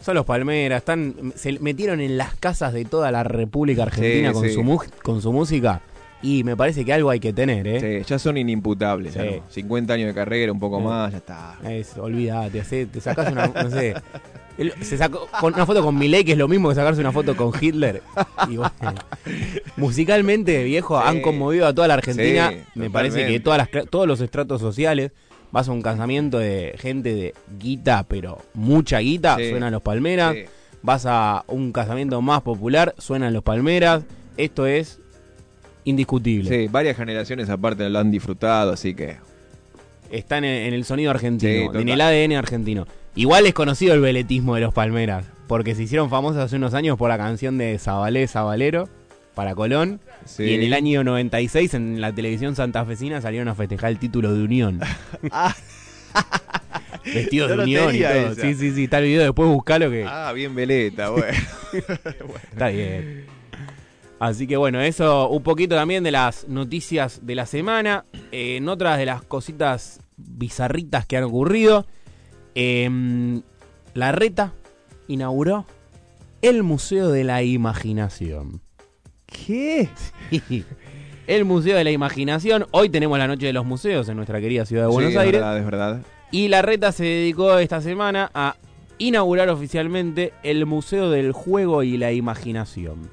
Son 0.00 0.14
los 0.16 0.26
Palmeras, 0.26 0.78
están, 0.78 1.32
se 1.36 1.58
metieron 1.60 2.00
en 2.00 2.18
las 2.18 2.34
casas 2.34 2.72
de 2.72 2.84
toda 2.84 3.10
la 3.12 3.22
República 3.22 3.84
Argentina 3.84 4.28
Sí, 4.30 4.34
con, 4.34 4.42
sí. 4.44 4.52
Su 4.54 4.62
mu- 4.62 4.78
con 5.02 5.22
su 5.22 5.32
música 5.32 5.80
y 6.20 6.42
me 6.42 6.56
parece 6.56 6.84
que 6.84 6.92
algo 6.92 7.10
hay 7.10 7.20
que 7.20 7.32
tener, 7.32 7.66
¿eh? 7.66 7.80
Sí, 8.02 8.08
ya 8.08 8.18
son 8.18 8.36
inimputables. 8.36 9.12
Sí. 9.14 9.18
no. 9.20 9.42
50 9.50 9.92
años 9.94 10.08
de 10.08 10.14
carrera, 10.14 10.50
un 10.52 10.58
poco 10.60 10.80
más, 10.80 11.12
ya 11.12 11.18
está. 11.18 11.56
Es, 11.68 11.96
olvídate, 11.96 12.86
te 12.86 13.00
sacas 13.00 13.30
una, 13.30 13.46
no 13.46 13.70
sé, 13.70 13.94
él 14.58 14.72
se 14.82 14.96
sacó 14.96 15.28
con 15.40 15.54
una 15.54 15.66
foto 15.66 15.82
con 15.82 15.96
Milei 15.98 16.24
que 16.24 16.32
es 16.32 16.38
lo 16.38 16.48
mismo 16.48 16.68
que 16.68 16.74
sacarse 16.74 17.00
una 17.00 17.12
foto 17.12 17.36
con 17.36 17.52
Hitler. 17.60 18.02
Y 18.48 18.56
bueno, 18.56 18.72
musicalmente, 19.76 20.62
viejo, 20.64 20.98
Sí. 21.00 21.04
han 21.08 21.20
conmovido 21.20 21.66
a 21.66 21.74
toda 21.74 21.88
la 21.88 21.94
Argentina. 21.94 22.50
Sí, 22.52 22.58
Me 22.74 22.90
parece 22.90 23.26
que 23.26 23.40
todas 23.40 23.58
las, 23.58 23.86
todos 23.90 24.06
los 24.06 24.20
estratos 24.20 24.60
sociales, 24.60 25.12
vas 25.50 25.68
a 25.68 25.72
un 25.72 25.82
casamiento 25.82 26.38
de 26.38 26.74
gente 26.78 27.14
de 27.14 27.34
guita, 27.58 28.04
pero 28.08 28.38
mucha 28.54 28.98
guita, 28.98 29.36
Sí. 29.36 29.50
suenan 29.50 29.72
los 29.72 29.82
Palmeras. 29.82 30.36
Vas 30.82 31.06
a 31.06 31.44
un 31.48 31.72
casamiento 31.72 32.20
más 32.20 32.42
popular, 32.42 32.94
suenan 32.98 33.32
los 33.32 33.42
Palmeras. 33.42 34.02
Esto 34.36 34.66
es 34.66 35.00
indiscutible. 35.84 36.50
Sí, 36.50 36.68
varias 36.68 36.96
generaciones 36.96 37.48
aparte 37.50 37.88
lo 37.88 37.98
han 37.98 38.10
disfrutado, 38.10 38.72
así 38.72 38.94
que. 38.94 39.16
Están 40.10 40.44
en, 40.44 40.66
en 40.66 40.74
el 40.74 40.84
sonido 40.84 41.10
argentino, 41.10 41.74
en 41.74 41.88
el 41.88 42.00
ADN 42.00 42.36
argentino. 42.36 42.86
Igual 43.16 43.46
es 43.46 43.54
conocido 43.54 43.94
el 43.94 44.00
veletismo 44.00 44.54
de 44.56 44.62
los 44.62 44.74
Palmeras, 44.74 45.26
porque 45.46 45.74
se 45.74 45.84
hicieron 45.84 46.10
famosos 46.10 46.42
hace 46.42 46.56
unos 46.56 46.74
años 46.74 46.98
por 46.98 47.08
la 47.08 47.16
canción 47.16 47.58
de 47.58 47.78
Zabalé 47.78 48.26
Zabalero 48.26 48.88
para 49.34 49.54
Colón. 49.54 50.00
Sí. 50.24 50.44
Y 50.44 50.54
en 50.54 50.62
el 50.62 50.72
año 50.74 51.04
96 51.04 51.74
en 51.74 52.00
la 52.00 52.12
televisión 52.12 52.56
santafesina 52.56 53.20
salieron 53.20 53.48
a 53.48 53.54
festejar 53.54 53.90
el 53.90 53.98
título 53.98 54.34
de 54.34 54.42
Unión. 54.42 54.80
Vestidos 57.04 57.50
Yo 57.50 57.56
de 57.56 57.62
Unión 57.62 57.94
y 57.94 58.00
todo. 58.00 58.10
esa. 58.10 58.42
Sí, 58.42 58.54
sí, 58.54 58.72
sí, 58.72 58.84
está 58.84 58.98
el 58.98 59.04
video, 59.04 59.22
después 59.22 59.48
buscalo 59.48 59.90
que 59.90 60.04
Ah, 60.08 60.32
bien 60.32 60.54
veleta, 60.54 61.10
bueno. 61.10 61.38
está 62.52 62.68
bien. 62.68 63.26
Así 64.18 64.46
que 64.46 64.56
bueno, 64.56 64.80
eso 64.80 65.28
un 65.28 65.42
poquito 65.42 65.74
también 65.74 66.02
de 66.02 66.10
las 66.10 66.48
noticias 66.48 67.20
de 67.24 67.34
la 67.34 67.46
semana. 67.46 68.06
Eh, 68.32 68.56
en 68.56 68.68
otras 68.68 68.98
de 68.98 69.06
las 69.06 69.22
cositas 69.22 70.00
bizarritas 70.16 71.04
que 71.06 71.16
han 71.16 71.24
ocurrido. 71.24 71.86
Em, 72.54 73.42
la 73.94 74.12
Reta 74.12 74.52
inauguró 75.08 75.66
el 76.42 76.62
Museo 76.62 77.08
de 77.10 77.24
la 77.24 77.42
Imaginación. 77.42 78.60
¿Qué? 79.26 79.88
el 81.26 81.44
Museo 81.44 81.76
de 81.76 81.84
la 81.84 81.90
Imaginación. 81.90 82.66
Hoy 82.70 82.88
tenemos 82.88 83.18
la 83.18 83.26
Noche 83.26 83.46
de 83.46 83.52
los 83.52 83.64
Museos 83.64 84.08
en 84.08 84.16
nuestra 84.16 84.40
querida 84.40 84.66
ciudad 84.66 84.84
de 84.84 84.88
Buenos 84.88 85.12
Sí, 85.12 85.18
Aires. 85.18 85.34
Es 85.34 85.40
verdad, 85.40 85.58
es 85.58 85.64
verdad. 85.64 86.02
Y 86.30 86.48
la 86.48 86.62
reta 86.62 86.92
se 86.92 87.04
dedicó 87.04 87.58
esta 87.58 87.80
semana 87.80 88.30
a 88.34 88.56
inaugurar 88.98 89.48
oficialmente 89.48 90.32
el 90.42 90.66
Museo 90.66 91.10
del 91.10 91.32
Juego 91.32 91.82
y 91.82 91.96
la 91.96 92.12
Imaginación. 92.12 93.10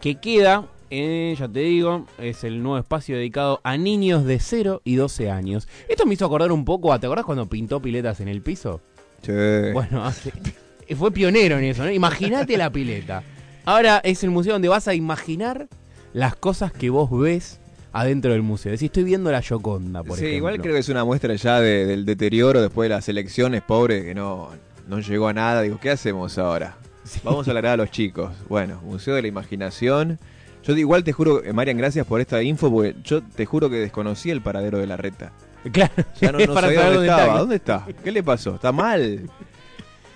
Que 0.00 0.16
queda, 0.16 0.66
eh, 0.94 1.34
ya 1.38 1.48
te 1.48 1.60
digo, 1.60 2.06
es 2.18 2.44
el 2.44 2.62
nuevo 2.62 2.78
espacio 2.78 3.16
dedicado 3.16 3.60
a 3.64 3.76
niños 3.78 4.24
de 4.26 4.38
0 4.38 4.82
y 4.84 4.96
12 4.96 5.30
años. 5.30 5.66
Esto 5.88 6.04
me 6.04 6.14
hizo 6.14 6.26
acordar 6.26 6.52
un 6.52 6.64
poco, 6.66 6.92
a- 6.92 6.98
¿te 6.98 7.06
acordás 7.06 7.24
cuando 7.24 7.46
pintó 7.48 7.80
piletas 7.80 8.20
en 8.20 8.28
el 8.28 8.42
piso? 8.42 8.80
Che. 9.22 9.72
Bueno, 9.72 10.04
hace- 10.04 10.32
fue 10.96 11.10
pionero 11.10 11.56
en 11.58 11.64
eso, 11.64 11.82
¿no? 11.84 11.90
Imagínate 11.90 12.56
la 12.58 12.70
pileta. 12.70 13.22
Ahora 13.64 14.00
es 14.04 14.22
el 14.22 14.30
museo 14.30 14.52
donde 14.52 14.68
vas 14.68 14.86
a 14.88 14.94
imaginar 14.94 15.68
las 16.12 16.36
cosas 16.36 16.72
que 16.72 16.90
vos 16.90 17.08
ves 17.10 17.58
adentro 17.92 18.32
del 18.32 18.42
museo. 18.42 18.72
Decís, 18.72 18.86
estoy 18.86 19.04
viendo 19.04 19.30
la 19.32 19.40
Yoconda, 19.40 20.02
por 20.02 20.18
sí, 20.18 20.24
ejemplo. 20.24 20.36
igual 20.36 20.60
creo 20.60 20.74
que 20.74 20.80
es 20.80 20.88
una 20.90 21.04
muestra 21.04 21.34
ya 21.36 21.60
de- 21.60 21.86
del 21.86 22.04
deterioro 22.04 22.60
después 22.60 22.88
de 22.90 22.94
las 22.96 23.08
elecciones, 23.08 23.62
pobre, 23.62 24.04
que 24.04 24.14
no, 24.14 24.50
no 24.88 25.00
llegó 25.00 25.28
a 25.28 25.32
nada. 25.32 25.62
Digo, 25.62 25.78
¿qué 25.80 25.90
hacemos 25.90 26.36
ahora? 26.36 26.76
Vamos 27.24 27.48
a 27.48 27.50
alargar 27.52 27.72
a 27.74 27.76
los 27.78 27.90
chicos. 27.90 28.32
Bueno, 28.48 28.80
Museo 28.84 29.14
de 29.14 29.22
la 29.22 29.28
Imaginación. 29.28 30.18
Yo 30.62 30.76
igual 30.76 31.02
te 31.04 31.12
juro, 31.12 31.42
eh, 31.42 31.52
Marian, 31.52 31.76
gracias 31.76 32.06
por 32.06 32.20
esta 32.20 32.42
info, 32.42 32.70
porque 32.70 32.94
yo 33.02 33.22
te 33.22 33.46
juro 33.46 33.68
que 33.68 33.76
desconocí 33.76 34.30
el 34.30 34.40
paradero 34.42 34.78
de 34.78 34.86
la 34.86 34.96
reta. 34.96 35.32
Claro, 35.72 35.92
Ya 36.20 36.32
no, 36.32 36.38
es 36.40 36.48
no 36.48 36.54
para 36.54 36.68
sabía 36.68 36.80
saber 36.82 36.94
dónde 36.94 37.08
estaba. 37.08 37.24
está. 37.26 37.38
¿Dónde 37.38 37.56
está? 37.56 37.86
¿Qué 38.04 38.12
le 38.12 38.22
pasó? 38.22 38.54
¿Está 38.54 38.72
mal? 38.72 39.28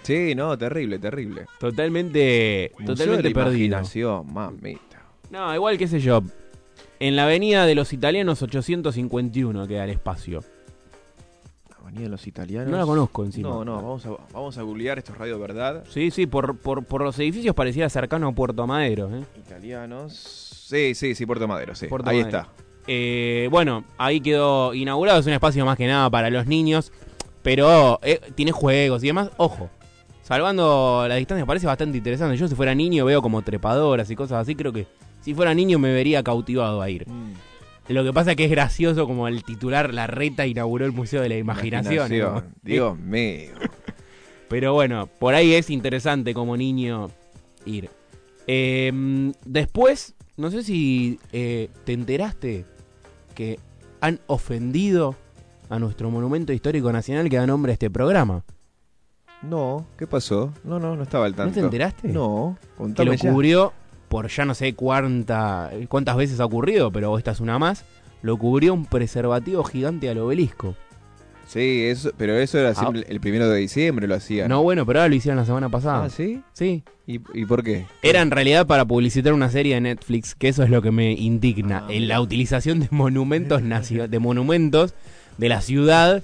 Sí, 0.03 0.35
no, 0.37 0.57
terrible, 0.57 0.99
terrible. 1.01 1.47
Totalmente, 1.59 2.71
Museo 2.79 2.95
totalmente 2.95 3.31
perdido. 3.33 3.57
Imaginación, 3.67 4.33
mamita. 4.33 5.03
No, 5.31 5.53
igual 5.55 5.77
qué 5.79 5.89
sé 5.89 5.99
yo. 5.99 6.23
En 7.01 7.17
la 7.17 7.25
avenida 7.25 7.67
de 7.67 7.75
los 7.75 7.93
italianos 7.93 8.41
851 8.41 9.67
queda 9.67 9.85
el 9.85 9.91
espacio. 9.91 10.45
Avenida 11.87 12.05
de 12.05 12.09
los 12.11 12.27
Italianos. 12.27 12.69
No 12.71 12.77
la 12.79 12.85
conozco 12.85 13.25
encima. 13.25 13.49
No, 13.49 13.65
no, 13.65 13.77
vamos 13.77 14.07
a, 14.07 14.11
vamos 14.33 14.59
a 14.59 14.63
googlear 14.63 14.99
esto 14.99 15.13
es 15.13 15.19
Radio 15.19 15.39
Verdad. 15.39 15.85
Sí, 15.89 16.11
sí, 16.11 16.27
por, 16.27 16.57
por, 16.59 16.85
por 16.85 17.03
los 17.03 17.19
edificios 17.19 17.55
pareciera 17.55 17.89
cercano 17.89 18.29
a 18.29 18.33
Puerto 18.33 18.67
Madero. 18.67 19.09
¿eh? 19.15 19.23
Italianos. 19.39 20.13
Sí, 20.15 20.95
sí, 20.95 21.15
sí, 21.15 21.27
Puerto 21.27 21.47
Madero, 21.47 21.75
sí. 21.75 21.87
Puerto 21.87 22.11
Ahí 22.11 22.23
Madero. 22.23 22.39
está. 22.39 22.53
Eh, 22.89 23.49
bueno, 23.51 23.85
ahí 23.99 24.21
quedó 24.21 24.75
inaugurado. 24.75 25.21
Es 25.21 25.27
un 25.27 25.33
espacio 25.33 25.65
más 25.65 25.77
que 25.77 25.87
nada 25.87 26.11
para 26.11 26.29
los 26.31 26.47
niños. 26.47 26.93
Pero 27.43 28.01
eh, 28.03 28.21
tiene 28.35 28.51
juegos 28.51 29.05
y 29.05 29.07
demás. 29.07 29.31
Ojo, 29.37 29.71
salvando 30.23 31.05
la 31.09 31.15
distancia, 31.15 31.47
parece 31.47 31.69
bastante 31.69 31.97
interesante. 31.99 32.37
Yo, 32.37 32.49
si 32.49 32.57
fuera 32.57 32.75
niño, 32.75 33.05
veo 33.05 33.23
como 33.23 33.43
trepadoras 33.43 34.11
y 34.11 34.17
cosas 34.17 34.39
así. 34.43 34.57
Creo 34.57 34.73
que 34.73 34.89
si 35.21 35.33
fuera 35.35 35.55
niño 35.55 35.79
me 35.79 35.93
vería 35.93 36.25
cautivado 36.25 36.83
a 36.83 36.91
ir. 36.91 37.07
Lo 37.89 38.03
que 38.05 38.13
pasa 38.13 38.33
es 38.33 38.37
que 38.37 38.45
es 38.47 38.51
gracioso 38.51 39.07
como 39.07 39.29
el 39.29 39.45
titular 39.45 39.95
La 39.95 40.07
Reta 40.07 40.47
inauguró 40.47 40.85
el 40.85 40.93
Museo 40.93 41.23
de 41.23 41.29
la 41.29 41.37
Imaginación. 41.37 42.11
¿no? 42.19 42.43
Dios 42.63 42.99
mío. 42.99 43.51
Pero 44.49 44.73
bueno, 44.75 45.09
por 45.19 45.35
ahí 45.35 45.55
es 45.55 45.71
interesante 45.71 46.35
como 46.35 46.57
niño 46.57 47.11
ir. 47.65 47.91
Eh, 48.47 49.33
después, 49.45 50.15
no 50.37 50.51
sé 50.51 50.63
si 50.63 51.19
eh, 51.33 51.69
te 51.85 51.93
enteraste 51.93 52.65
que 53.35 53.59
han 54.01 54.21
ofendido 54.27 55.15
a 55.69 55.79
nuestro 55.79 56.11
monumento 56.11 56.53
histórico 56.53 56.93
nacional 56.93 57.29
que 57.29 57.37
da 57.37 57.47
nombre 57.47 57.73
a 57.73 57.75
este 57.75 57.91
programa. 57.91 58.45
No, 59.43 59.87
¿qué 59.99 60.07
pasó? 60.07 60.53
No, 60.65 60.79
no, 60.79 60.97
no 60.97 61.03
estaba 61.03 61.27
al 61.27 61.35
tanto. 61.35 61.51
¿No 61.51 61.55
te 61.55 61.61
enteraste? 61.61 62.09
No, 62.09 62.57
Que 62.61 62.69
contame 62.77 63.11
lo 63.11 63.15
ya. 63.17 63.31
cubrió 63.33 63.73
por 64.09 64.29
ya 64.29 64.45
no 64.45 64.55
sé 64.55 64.75
cuánta, 64.75 65.71
cuántas 65.89 66.17
veces 66.17 66.41
ha 66.41 66.45
ocurrido, 66.45 66.91
pero 66.93 67.17
esta 67.19 67.33
es 67.33 67.41
una 67.41 67.59
más. 67.59 67.85
Lo 68.23 68.37
cubrió 68.39 68.75
un 68.75 68.87
preservativo 68.87 69.63
gigante 69.65 70.09
al 70.09 70.19
obelisco. 70.19 70.75
Sí, 71.47 71.85
eso, 71.85 72.11
pero 72.17 72.35
eso 72.37 72.59
era 72.59 72.71
Ah. 72.71 72.75
siempre 72.75 73.05
el 73.09 73.21
primero 73.21 73.49
de 73.49 73.59
diciembre, 73.59 74.09
lo 74.09 74.17
hacían. 74.17 74.49
No, 74.49 74.63
bueno, 74.65 74.85
pero 74.85 74.99
ahora 75.01 75.09
lo 75.09 75.15
hicieron 75.15 75.37
la 75.39 75.45
semana 75.45 75.69
pasada. 75.69 76.05
Ah, 76.07 76.11
¿sí? 76.11 76.43
Sí. 76.55 76.83
¿Y, 77.07 77.21
¿Y 77.35 77.47
por 77.47 77.63
qué? 77.63 77.87
Era 78.03 78.21
en 78.21 78.33
realidad 78.33 78.67
para 78.67 78.85
publicitar 78.85 79.33
una 79.33 79.49
serie 79.49 79.75
de 79.77 79.81
Netflix, 79.81 80.35
que 80.35 80.49
eso 80.49 80.65
es 80.65 80.71
lo 80.71 80.83
que 80.83 80.91
me 80.91 81.13
indigna. 81.13 81.85
Ah, 81.87 81.93
en 81.93 82.09
la 82.09 82.21
utilización 82.21 82.81
de 82.81 82.89
monumentos 82.91 83.63
de 83.63 84.19
monumentos 84.19 84.95
de 85.39 85.49
la 85.49 85.61
ciudad 85.61 86.21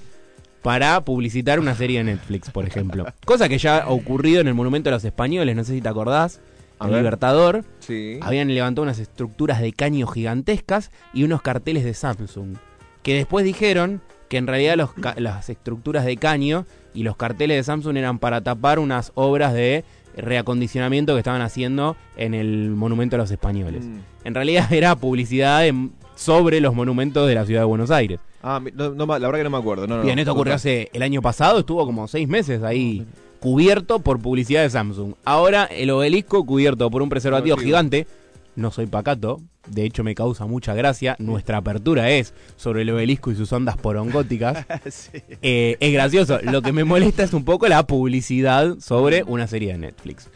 para 0.63 1.01
publicitar 1.05 1.61
una 1.61 1.77
serie 1.77 1.99
de 1.99 2.05
Netflix, 2.05 2.51
por 2.51 2.67
ejemplo. 2.67 3.07
Cosa 3.25 3.49
que 3.49 3.59
ya 3.59 3.79
ha 3.79 3.89
ocurrido 3.91 4.41
en 4.41 4.49
el 4.49 4.55
Monumento 4.55 4.91
de 4.91 4.97
los 4.97 5.05
Españoles, 5.05 5.55
no 5.55 5.63
sé 5.63 5.75
si 5.75 5.81
te 5.81 5.89
acordás. 5.89 6.41
A 6.83 6.87
El 6.87 6.91
ver. 6.93 7.01
Libertador. 7.03 7.65
Sí. 7.81 8.19
Habían 8.21 8.53
levantado 8.55 8.83
unas 8.83 8.99
estructuras 8.99 9.61
de 9.61 9.73
caño 9.73 10.07
gigantescas 10.07 10.91
y 11.15 11.25
unos 11.25 11.43
carteles 11.43 11.85
de 11.85 11.95
Samsung. 11.95 12.57
Que 13.03 13.15
después 13.15 13.45
dijeron 13.45 14.01
que 14.29 14.37
en 14.39 14.47
realidad 14.47 14.77
los 14.77 14.91
las 15.17 15.49
estructuras 15.51 16.05
de 16.05 16.17
caño 16.17 16.65
y 16.95 17.03
los 17.03 17.17
carteles 17.17 17.57
de 17.59 17.63
Samsung 17.65 17.97
eran 17.97 18.19
para 18.19 18.41
tapar 18.43 18.79
unas 18.79 19.13
obras 19.15 19.53
de 19.55 19.85
reacondicionamiento 20.17 21.15
que 21.15 21.19
estaban 21.19 21.41
haciendo 21.43 21.97
en 22.17 22.35
el 22.35 22.71
Monumento 22.71 23.17
a 23.17 23.19
los 23.19 23.31
Españoles. 23.31 23.85
Mm. 23.85 23.99
En 24.25 24.35
realidad 24.35 24.73
era 24.73 24.97
publicidad 24.97 25.67
en- 25.67 25.93
sobre 26.15 26.61
los 26.61 26.75
monumentos 26.75 27.27
de 27.29 27.35
la 27.35 27.45
ciudad 27.47 27.63
de 27.63 27.67
Buenos 27.67 27.91
Aires. 27.91 28.21
Ah, 28.43 28.61
no, 28.75 28.91
no, 28.91 29.07
la 29.07 29.19
verdad 29.19 29.39
que 29.39 29.45
no 29.45 29.51
me 29.51 29.59
acuerdo. 29.59 29.87
No, 29.87 30.03
Bien, 30.03 30.19
esto 30.19 30.33
ocurrió 30.33 30.55
hace 30.55 30.91
el 30.93 31.03
año 31.03 31.23
pasado, 31.23 31.61
estuvo 31.61 31.85
como 31.87 32.07
seis 32.09 32.29
meses 32.29 32.63
ahí 32.63 33.07
cubierto 33.43 33.99
por 33.99 34.21
publicidad 34.21 34.63
de 34.63 34.71
Samsung. 34.71 35.15
Ahora 35.25 35.65
el 35.65 35.91
obelisco 35.91 36.47
cubierto 36.47 36.89
por 36.93 37.03
un 37.03 37.09
preservativo 37.09 37.57
gigante. 37.57 38.07
No 38.55 38.71
soy 38.71 38.87
pacato, 38.87 39.41
de 39.67 39.85
hecho 39.85 40.05
me 40.05 40.15
causa 40.15 40.47
mucha 40.47 40.75
gracia. 40.75 41.17
Nuestra 41.19 41.57
apertura 41.57 42.09
es 42.11 42.35
sobre 42.57 42.83
el 42.83 42.91
obelisco 42.91 43.33
y 43.33 43.35
sus 43.35 43.53
ondas 43.53 43.77
porongóticas. 43.77 44.65
Eh, 45.45 45.77
es 45.81 45.93
gracioso. 45.93 46.39
Lo 46.43 46.63
que 46.63 46.73
me 46.73 46.85
molesta 46.85 47.25
es 47.25 47.33
un 47.33 47.45
poco 47.45 47.67
la 47.67 47.85
publicidad 47.85 48.79
sobre 48.79 49.25
una 49.25 49.49
serie 49.49 49.73
de 49.73 49.79
Netflix. 49.79 50.31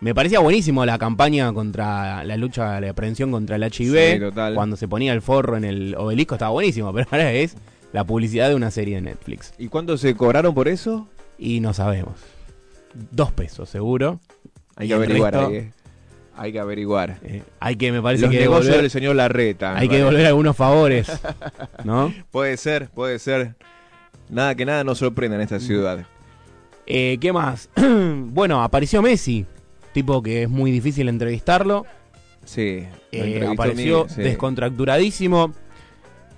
Me 0.00 0.14
parecía 0.14 0.40
buenísimo 0.40 0.86
la 0.86 0.96
campaña 0.96 1.52
contra 1.52 2.24
la 2.24 2.36
lucha, 2.38 2.80
la 2.80 2.94
prevención 2.94 3.30
contra 3.30 3.56
el 3.56 3.64
HIV. 3.64 4.14
Sí, 4.14 4.20
total. 4.20 4.54
Cuando 4.54 4.76
se 4.76 4.88
ponía 4.88 5.12
el 5.12 5.20
forro 5.20 5.58
en 5.58 5.64
el 5.64 5.94
obelisco 5.94 6.36
estaba 6.36 6.52
buenísimo, 6.52 6.90
pero 6.94 7.06
ahora 7.10 7.32
es 7.32 7.54
la 7.92 8.04
publicidad 8.04 8.48
de 8.48 8.54
una 8.54 8.70
serie 8.70 8.94
de 8.94 9.02
Netflix. 9.02 9.52
¿Y 9.58 9.68
cuánto 9.68 9.98
se 9.98 10.14
cobraron 10.14 10.54
por 10.54 10.68
eso? 10.68 11.06
Y 11.38 11.60
no 11.60 11.74
sabemos. 11.74 12.35
Dos 12.94 13.32
pesos, 13.32 13.68
seguro. 13.68 14.20
Hay 14.76 14.86
Y 14.86 14.88
que 14.88 14.94
averiguar 14.94 15.34
resto. 15.34 15.72
Hay 16.38 16.52
que 16.52 16.60
averiguar. 16.60 17.18
eh, 17.22 17.42
hay 17.60 17.76
que, 17.76 17.90
me 17.92 18.02
parece 18.02 18.22
Los 18.24 18.30
que 18.30 18.40
negocios 18.40 18.64
devolver, 18.66 18.82
del 18.82 18.90
señor 18.90 19.16
Larreta. 19.16 19.74
hay 19.76 19.88
que 19.88 19.96
devolver 19.98 20.26
algunos 20.26 20.54
favores, 20.56 21.10
¿no? 21.84 22.12
Puede 22.30 22.56
ser, 22.58 22.90
puede 22.90 23.18
ser. 23.18 23.54
Nada 24.28 24.54
que 24.54 24.66
nada 24.66 24.84
nos 24.84 24.98
sorprenda 24.98 25.36
en 25.36 25.42
esta 25.42 25.58
ciudad. 25.60 26.04
Eh, 26.86 27.16
¿Qué 27.20 27.32
más? 27.32 27.70
bueno, 27.76 28.62
apareció 28.62 29.00
Messi, 29.00 29.46
tipo 29.94 30.22
que 30.22 30.42
es 30.42 30.48
muy 30.50 30.70
difícil 30.70 31.08
entrevistarlo. 31.08 31.86
Sí. 32.44 32.86
Eh, 33.12 33.48
apareció 33.50 34.06
sí. 34.08 34.20
descontracturadísimo. 34.22 35.52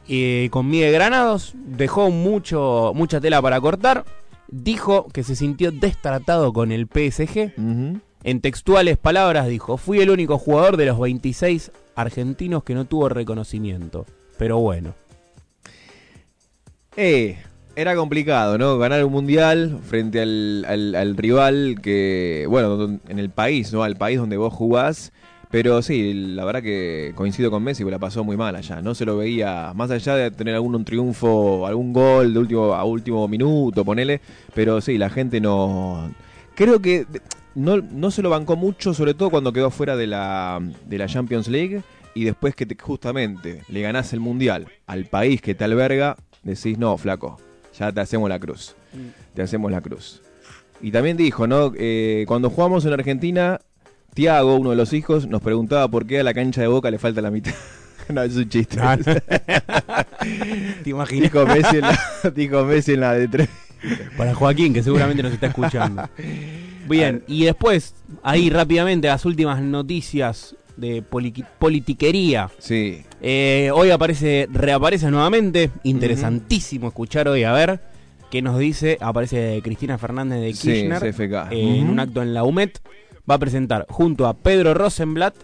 eh, 0.06 0.48
con 0.52 0.68
Miguel 0.70 0.92
Granados. 0.92 1.52
Dejó 1.56 2.11
mucho, 2.11 2.92
mucha 2.94 3.20
tela 3.20 3.42
para 3.42 3.61
cortar. 3.61 4.04
Dijo 4.50 5.08
que 5.12 5.22
se 5.24 5.37
sintió 5.37 5.70
destratado 5.72 6.52
con 6.52 6.72
el 6.72 6.87
PSG. 6.87 7.52
En 8.24 8.40
textuales 8.40 8.96
palabras 8.96 9.46
dijo, 9.46 9.76
fui 9.76 10.00
el 10.00 10.11
único 10.11 10.38
jugador 10.38 10.76
de 10.76 10.87
los 10.87 10.98
26 10.98 11.70
argentinos 11.94 12.64
que 12.64 12.74
no 12.74 12.84
tuvo 12.84 13.08
reconocimiento. 13.08 14.06
Pero 14.38 14.58
bueno, 14.58 14.94
Eh, 16.96 17.38
era 17.76 17.94
complicado, 17.94 18.58
¿no? 18.58 18.76
Ganar 18.78 19.04
un 19.04 19.12
mundial 19.12 19.78
frente 19.84 20.20
al, 20.20 20.64
al- 20.66 20.94
al 20.96 21.16
rival 21.16 21.76
que, 21.80 22.44
bueno, 22.48 22.98
en 23.08 23.18
el 23.20 23.30
país, 23.30 23.72
¿no? 23.72 23.84
Al 23.84 23.96
país 23.96 24.18
donde 24.18 24.37
vos 24.37 24.52
jugás. 24.52 25.12
Pero 25.50 25.80
sí, 25.80 26.12
la 26.12 26.44
verdad 26.44 26.62
que 26.62 27.12
coincido 27.14 27.50
con 27.50 27.62
Messi, 27.62 27.82
que 27.82 27.90
la 27.90 27.98
pasó 27.98 28.22
muy 28.22 28.37
mal 28.37 28.54
allá. 28.54 28.82
No 28.82 28.94
se 28.94 29.06
lo 29.06 29.16
veía, 29.16 29.72
más 29.74 29.90
allá 29.90 30.14
de 30.14 30.30
tener 30.30 30.54
algún 30.54 30.74
un 30.74 30.84
triunfo, 30.84 31.66
algún 31.66 31.92
gol 31.94 32.34
de 32.34 32.38
último, 32.38 32.74
a 32.74 32.84
último 32.84 33.26
minuto, 33.28 33.82
ponele. 33.84 34.20
Pero 34.54 34.80
sí, 34.82 34.98
la 34.98 35.08
gente 35.08 35.40
no. 35.40 36.12
Creo 36.54 36.80
que 36.82 37.06
no, 37.54 37.78
no 37.78 38.11
se 38.11 38.20
lo 38.20 38.28
bancó 38.28 38.56
mucho, 38.56 38.92
sobre 38.92 39.14
todo 39.14 39.30
cuando 39.30 39.52
quedó 39.52 39.70
fuera 39.70 39.96
de 39.96 40.06
la, 40.06 40.61
de 40.87 40.98
la 40.98 41.06
Champions 41.06 41.48
League. 41.48 41.82
Y 42.14 42.24
después 42.24 42.54
que 42.54 42.66
te- 42.66 42.76
justamente 42.78 43.62
le 43.68 43.80
ganás 43.80 44.12
el 44.12 44.20
mundial 44.20 44.66
al 44.87 45.04
país 45.06 45.40
que 45.40 45.54
te 45.54 45.64
alberga, 45.64 46.16
decís, 46.42 46.76
no, 46.76 46.96
flaco, 46.98 47.38
ya 47.78 47.90
te 47.92 48.00
hacemos 48.00 48.28
la 48.28 48.38
cruz. 48.38 48.74
Te 49.34 49.40
hacemos 49.42 49.70
la 49.70 49.80
cruz. 49.80 50.20
Y 50.82 50.90
también 50.90 51.16
dijo, 51.16 51.46
¿no? 51.46 51.72
Eh, 51.76 52.24
cuando 52.28 52.50
jugamos 52.50 52.84
en 52.84 52.92
Argentina, 52.92 53.61
Tiago, 54.18 54.57
uno 54.57 54.70
de 54.70 54.76
los 54.76 54.92
hijos, 54.94 55.28
nos 55.28 55.40
preguntaba 55.40 55.87
por 55.87 56.04
qué 56.04 56.18
a 56.18 56.24
la 56.24 56.35
cancha 56.35 56.61
de 56.61 56.66
Boca 56.66 56.90
le 56.90 56.98
falta 56.98 57.20
la 57.20 57.31
mitad. 57.31 57.52
no, 58.09 58.20
es 58.24 58.35
un 58.35 58.48
chiste. 58.48 58.76
No, 58.76 58.96
no. 58.96 59.04
¿te 60.83 60.90
imaginas? 60.90 61.22
dijo, 61.33 61.46
Messi 61.46 61.76
en 61.76 61.83
la, 61.83 61.98
dijo 62.35 62.64
Messi 62.64 62.92
en 62.94 63.00
la 63.00 63.12
de 63.14 63.28
tres. 63.28 63.48
Para 64.16 64.35
Joaquín, 64.35 64.74
que 64.74 64.83
seguramente 64.83 65.22
nos 65.22 65.33
está 65.33 65.46
escuchando. 65.46 66.02
Bien, 66.88 67.22
y 67.28 67.44
después, 67.44 67.94
ahí 68.24 68.50
rápidamente, 68.50 69.07
las 69.07 69.24
últimas 69.24 69.62
noticias 69.62 70.57
de 70.76 71.00
politiquería. 71.61 72.50
Sí. 72.59 73.04
Eh, 73.22 73.70
hoy 73.72 73.90
aparece, 73.90 74.48
reaparece 74.50 75.12
nuevamente. 75.12 75.70
Interesantísimo 75.85 76.88
escuchar 76.88 77.28
hoy 77.28 77.44
a 77.44 77.52
ver 77.52 77.78
qué 78.33 78.42
nos 78.42 78.59
dice. 78.59 78.98
Aparece 79.00 79.61
Cristina 79.62 79.96
Fernández 79.96 80.40
de 80.40 80.54
Sí, 80.54 80.72
Kirchner 80.72 81.12
CFK. 81.12 81.52
eh, 81.52 81.78
en 81.78 81.88
un 81.88 82.00
acto 82.00 82.20
en 82.20 82.35
la 82.35 82.42
UMET. 82.42 82.81
Va 83.28 83.34
a 83.34 83.38
presentar 83.38 83.86
junto 83.88 84.26
a 84.26 84.34
Pedro 84.34 84.74
Rosenblatt. 84.74 85.34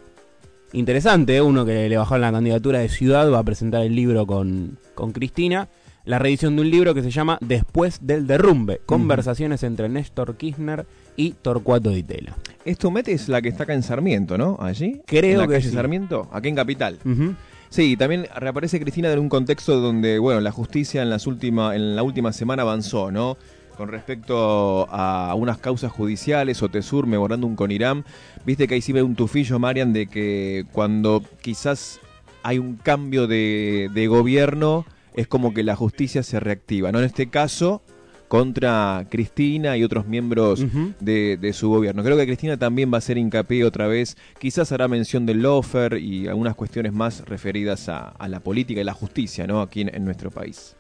Interesante, 0.73 1.37
eh, 1.37 1.43
uno 1.43 1.65
que 1.65 1.89
le 1.89 1.97
bajó 1.97 2.17
la 2.19 2.33
candidatura 2.33 2.79
de 2.79 2.89
Ciudad. 2.89 3.31
Va 3.31 3.41
a 3.41 3.45
presentar 3.45 3.83
el 3.83 3.95
libro 3.95 4.27
con, 4.27 4.79
con 4.95 5.13
Cristina. 5.13 5.69
La 6.05 6.19
reedición 6.19 6.57
de 6.57 6.63
un 6.63 6.71
libro 6.71 6.95
que 6.95 7.03
se 7.03 7.11
llama 7.11 7.39
Después 7.41 8.01
del 8.03 8.27
derrumbe. 8.27 8.81
Conversaciones 8.85 9.63
entre 9.63 9.89
Néstor 9.89 10.37
Kirchner 10.37 10.87
y 11.17 11.33
Torcuato 11.33 11.91
Di 11.91 12.03
Tella. 12.03 12.37
Esto 12.65 12.91
Met 12.91 13.09
es 13.09 13.29
la 13.29 13.41
que 13.41 13.49
está 13.49 13.65
acá 13.65 13.75
en 13.75 13.83
Sarmiento, 13.83 14.37
¿no? 14.37 14.59
Allí. 14.61 15.01
Creo 15.07 15.33
¿En 15.33 15.39
la 15.39 15.47
que 15.47 15.55
calle 15.55 15.69
sí. 15.69 15.75
Sarmiento, 15.75 16.29
aquí 16.33 16.49
en 16.49 16.55
Capital. 16.57 16.99
Ujú. 17.05 17.35
Sí, 17.71 17.97
también 17.97 18.27
reaparece 18.37 18.79
Cristina 18.81 19.11
en 19.13 19.19
un 19.19 19.29
contexto 19.29 19.81
donde, 19.81 20.19
bueno, 20.19 20.41
la 20.41 20.53
justicia 20.53 21.03
en 21.03 21.11
las 21.11 21.27
última, 21.27 21.75
en 21.75 21.97
la 21.97 22.03
última 22.03 22.33
semana 22.33 22.63
avanzó, 22.63 23.11
¿no? 23.11 23.37
Con 23.77 23.89
respecto 23.89 24.87
a 24.91 25.35
unas 25.35 25.59
causas 25.59 25.91
judiciales 25.91 26.63
o 26.63 26.69
Tesur, 26.69 27.07
memorándum 27.07 27.57
con 27.57 27.73
Irán. 27.73 28.05
Viste 28.47 28.69
que 28.69 28.75
ahí 28.75 28.81
sí 28.81 28.93
ve 28.93 29.03
un 29.03 29.17
tufillo, 29.17 29.59
Marian, 29.59 29.93
de 29.93 30.07
que 30.07 30.65
cuando 30.73 31.23
quizás 31.43 32.01
hay 32.43 32.59
un 32.59 32.77
cambio 32.77 33.27
de, 33.27 33.91
de 33.93 34.07
gobierno, 34.07 34.87
es 35.15 35.27
como 35.27 35.53
que 35.55 35.63
la 35.65 35.75
justicia 35.75 36.23
se 36.23 36.39
reactiva, 36.39 36.93
¿no? 36.93 37.01
En 37.01 37.05
este 37.05 37.29
caso, 37.31 37.83
contra 38.29 39.07
Cristina 39.11 39.77
y 39.77 39.85
otros 39.85 40.07
miembros 40.07 40.65
de, 41.01 41.37
de 41.37 41.53
su 41.53 41.69
gobierno. 41.69 42.03
Creo 42.03 42.17
que 42.17 42.27
Cristina 42.27 42.57
también 42.57 42.93
va 42.93 42.97
a 42.97 42.99
hacer 42.99 43.19
hincapié 43.19 43.65
otra 43.65 43.87
vez, 43.87 44.17
quizás 44.39 44.73
hará 44.73 44.89
mención 44.89 45.27
del 45.27 45.43
lofer 45.43 45.99
y 45.99 46.27
algunas 46.29 46.55
cuestiones 46.55 46.93
más 46.93 47.25
referidas 47.27 47.89
a, 47.89 48.09
a 48.09 48.29
la 48.29 48.41
política 48.41 48.81
y 48.81 48.85
la 48.85 48.95
justicia, 48.95 49.47
¿no? 49.47 49.61
Aquí 49.61 49.81
en, 49.81 49.95
en 49.95 50.05
nuestro 50.05 50.31
país. 50.31 50.77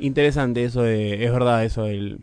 Interesante 0.00 0.64
eso 0.64 0.82
de, 0.82 1.24
es 1.24 1.32
verdad 1.32 1.64
eso 1.64 1.84
del 1.84 2.20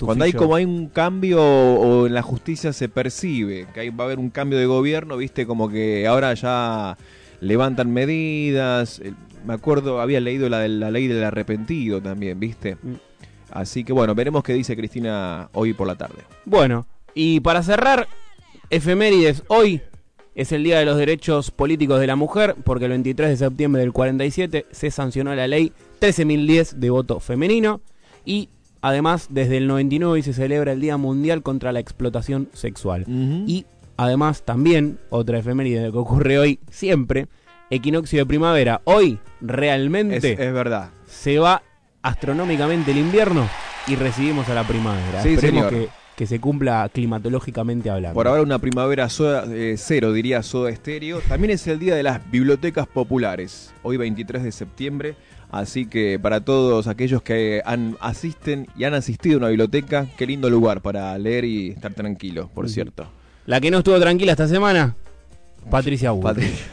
Cuando 0.00 0.24
hay 0.24 0.32
como 0.32 0.56
hay 0.56 0.64
un 0.64 0.88
cambio 0.88 1.42
o 1.42 2.06
en 2.06 2.14
la 2.14 2.22
justicia 2.22 2.72
se 2.72 2.88
percibe 2.88 3.66
que 3.72 3.80
hay, 3.80 3.90
va 3.90 4.04
a 4.04 4.06
haber 4.06 4.18
un 4.18 4.30
cambio 4.30 4.58
de 4.58 4.66
gobierno, 4.66 5.16
viste, 5.16 5.46
como 5.46 5.68
que 5.68 6.06
ahora 6.06 6.34
ya 6.34 6.96
levantan 7.40 7.92
medidas. 7.92 9.00
Me 9.46 9.54
acuerdo, 9.54 10.00
había 10.00 10.20
leído 10.20 10.48
la, 10.48 10.66
la 10.66 10.90
ley 10.90 11.06
del 11.06 11.22
arrepentido 11.22 12.00
también, 12.00 12.40
viste. 12.40 12.76
Mm. 12.82 12.94
Así 13.50 13.84
que 13.84 13.92
bueno, 13.92 14.14
veremos 14.14 14.42
qué 14.42 14.52
dice 14.52 14.76
Cristina 14.76 15.48
hoy 15.52 15.74
por 15.74 15.86
la 15.86 15.94
tarde. 15.94 16.22
Bueno, 16.44 16.86
y 17.14 17.40
para 17.40 17.62
cerrar, 17.62 18.08
efemérides, 18.70 19.44
hoy 19.48 19.80
Es 20.34 20.50
el 20.50 20.64
Día 20.64 20.80
de 20.80 20.84
los 20.84 20.96
Derechos 20.96 21.52
Políticos 21.52 22.00
de 22.00 22.08
la 22.08 22.16
Mujer, 22.16 22.56
porque 22.64 22.86
el 22.86 22.90
23 22.90 23.30
de 23.30 23.36
septiembre 23.36 23.82
del 23.82 23.92
47 23.92 24.66
se 24.68 24.90
sancionó 24.90 25.32
la 25.36 25.46
ley 25.46 25.72
13.010 26.00 26.72
de 26.72 26.90
voto 26.90 27.20
femenino. 27.20 27.80
Y 28.24 28.48
además, 28.84 29.28
desde 29.30 29.56
el 29.56 29.66
99 29.66 30.22
se 30.22 30.32
celebra 30.34 30.72
el 30.72 30.80
Día 30.80 30.96
Mundial 30.98 31.42
contra 31.42 31.72
la 31.72 31.80
Explotación 31.80 32.48
Sexual. 32.52 33.04
Y 33.08 33.64
además, 33.96 34.42
también, 34.44 34.98
otra 35.10 35.38
efeméride 35.38 35.90
que 35.90 35.96
ocurre 35.98 36.38
hoy 36.38 36.60
siempre, 36.70 37.26
equinoccio 37.70 38.18
de 38.20 38.26
primavera. 38.26 38.82
Hoy, 38.84 39.18
realmente, 39.40 40.16
Es, 40.34 40.38
es 40.38 40.52
verdad. 40.52 40.90
se 41.06 41.38
va 41.38 41.62
astronómicamente 42.02 42.90
el 42.90 42.98
invierno 42.98 43.48
y 43.86 43.96
recibimos 43.96 44.48
a 44.48 44.54
la 44.54 44.64
primavera. 44.64 45.22
Sí, 45.22 45.30
Esperemos 45.34 45.68
señor. 45.70 45.84
que, 45.86 45.88
que 46.16 46.26
se 46.26 46.38
cumpla 46.40 46.88
climatológicamente 46.92 47.90
hablando. 47.90 48.14
Por 48.14 48.28
ahora 48.28 48.42
una 48.42 48.58
primavera 48.58 49.08
soda- 49.08 49.44
eh, 49.48 49.74
cero, 49.78 50.12
diría 50.12 50.42
Soda 50.42 50.70
Estéreo. 50.70 51.20
También 51.28 51.50
es 51.52 51.66
el 51.66 51.78
día 51.78 51.94
de 51.96 52.02
las 52.02 52.30
bibliotecas 52.30 52.86
populares, 52.86 53.72
hoy 53.82 53.96
23 53.96 54.42
de 54.44 54.52
septiembre. 54.52 55.16
Así 55.50 55.86
que 55.86 56.18
para 56.20 56.40
todos 56.40 56.86
aquellos 56.88 57.22
que 57.22 57.62
han, 57.64 57.96
asisten 58.00 58.66
y 58.76 58.84
han 58.84 58.94
asistido 58.94 59.36
a 59.36 59.38
una 59.38 59.48
biblioteca, 59.48 60.06
qué 60.16 60.26
lindo 60.26 60.50
lugar 60.50 60.80
para 60.80 61.16
leer 61.18 61.44
y 61.44 61.70
estar 61.70 61.94
tranquilo, 61.94 62.50
por 62.54 62.68
cierto. 62.68 63.06
La 63.46 63.60
que 63.60 63.70
no 63.70 63.78
estuvo 63.78 63.98
tranquila 64.00 64.32
esta 64.32 64.48
semana, 64.48 64.96
Patricia 65.70 66.10
Bullrich. 66.10 66.34
Patricia. 66.34 66.66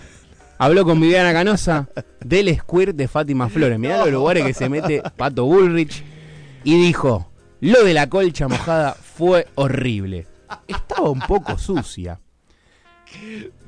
Habló 0.58 0.86
con 0.86 1.00
Viviana 1.02 1.34
Canosa 1.34 1.90
del 2.24 2.56
squirt 2.56 2.96
de 2.96 3.08
Fátima 3.08 3.50
Flores. 3.50 3.78
Mirá 3.80 3.98
los 3.98 4.12
lugares 4.12 4.46
que 4.46 4.54
se 4.54 4.70
mete 4.70 5.02
Pato 5.18 5.46
Bullrich. 5.46 6.04
Y 6.64 6.80
dijo, 6.84 7.32
lo 7.62 7.84
de 7.84 7.94
la 7.96 8.08
colcha 8.10 8.48
mojada 8.48 8.96
fue 9.22 9.48
horrible. 9.54 10.26
Estaba 10.68 11.12
un 11.12 11.20
poco 11.20 11.56
sucia. 11.60 12.20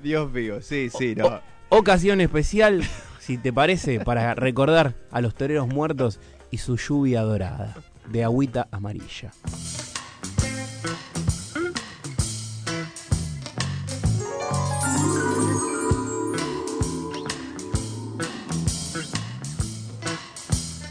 Dios 0.01 0.31
mío, 0.31 0.63
sí, 0.63 0.89
sí, 0.89 1.13
no. 1.15 1.41
Ocasión 1.69 2.21
especial, 2.21 2.83
si 3.19 3.37
te 3.37 3.53
parece, 3.53 3.99
para 3.99 4.33
recordar 4.33 4.95
a 5.11 5.21
los 5.21 5.35
toreros 5.35 5.67
muertos 5.67 6.19
y 6.49 6.57
su 6.57 6.75
lluvia 6.77 7.21
dorada 7.21 7.75
de 8.09 8.23
agüita 8.23 8.67
amarilla. 8.71 9.31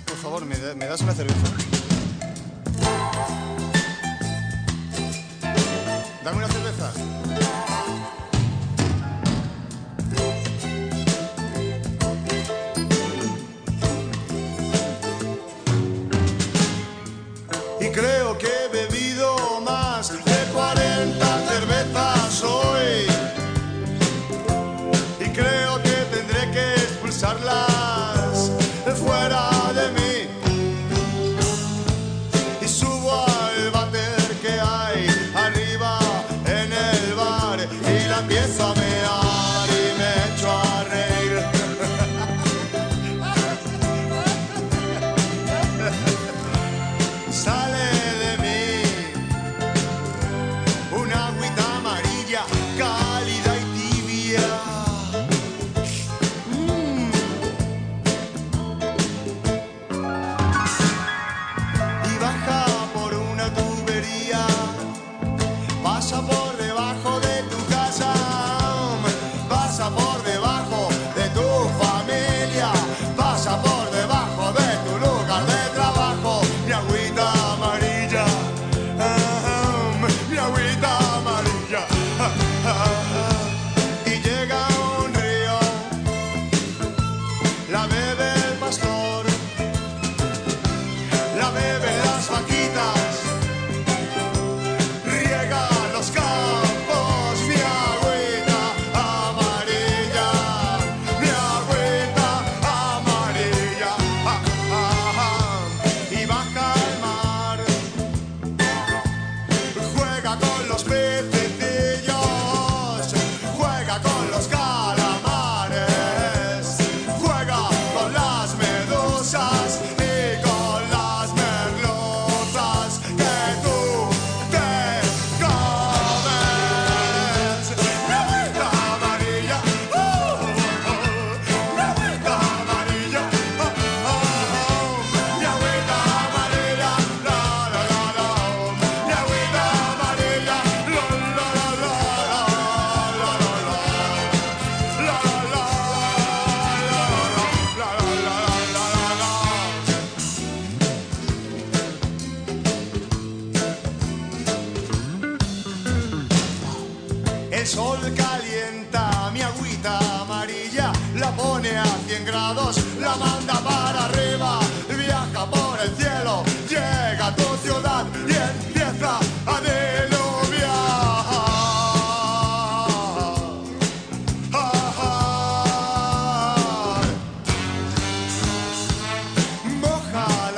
Por 0.06 0.16
favor, 0.16 0.44
¿me, 0.46 0.56
da- 0.56 0.74
me 0.74 0.86
das 0.86 1.00
una 1.02 1.12
cerveza? 1.12 1.71
Dame 6.22 6.36
una 6.36 6.61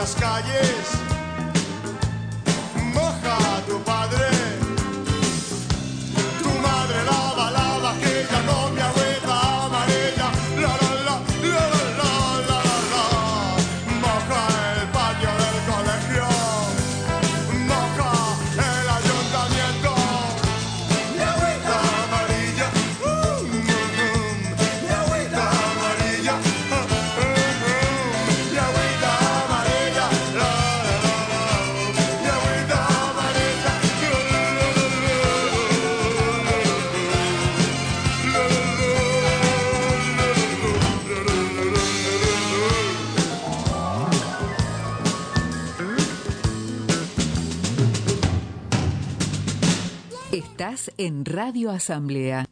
las 0.05 0.15
calles, 0.17 0.74
en 50.97 51.25
Radio 51.25 51.71
Asamblea. 51.71 52.43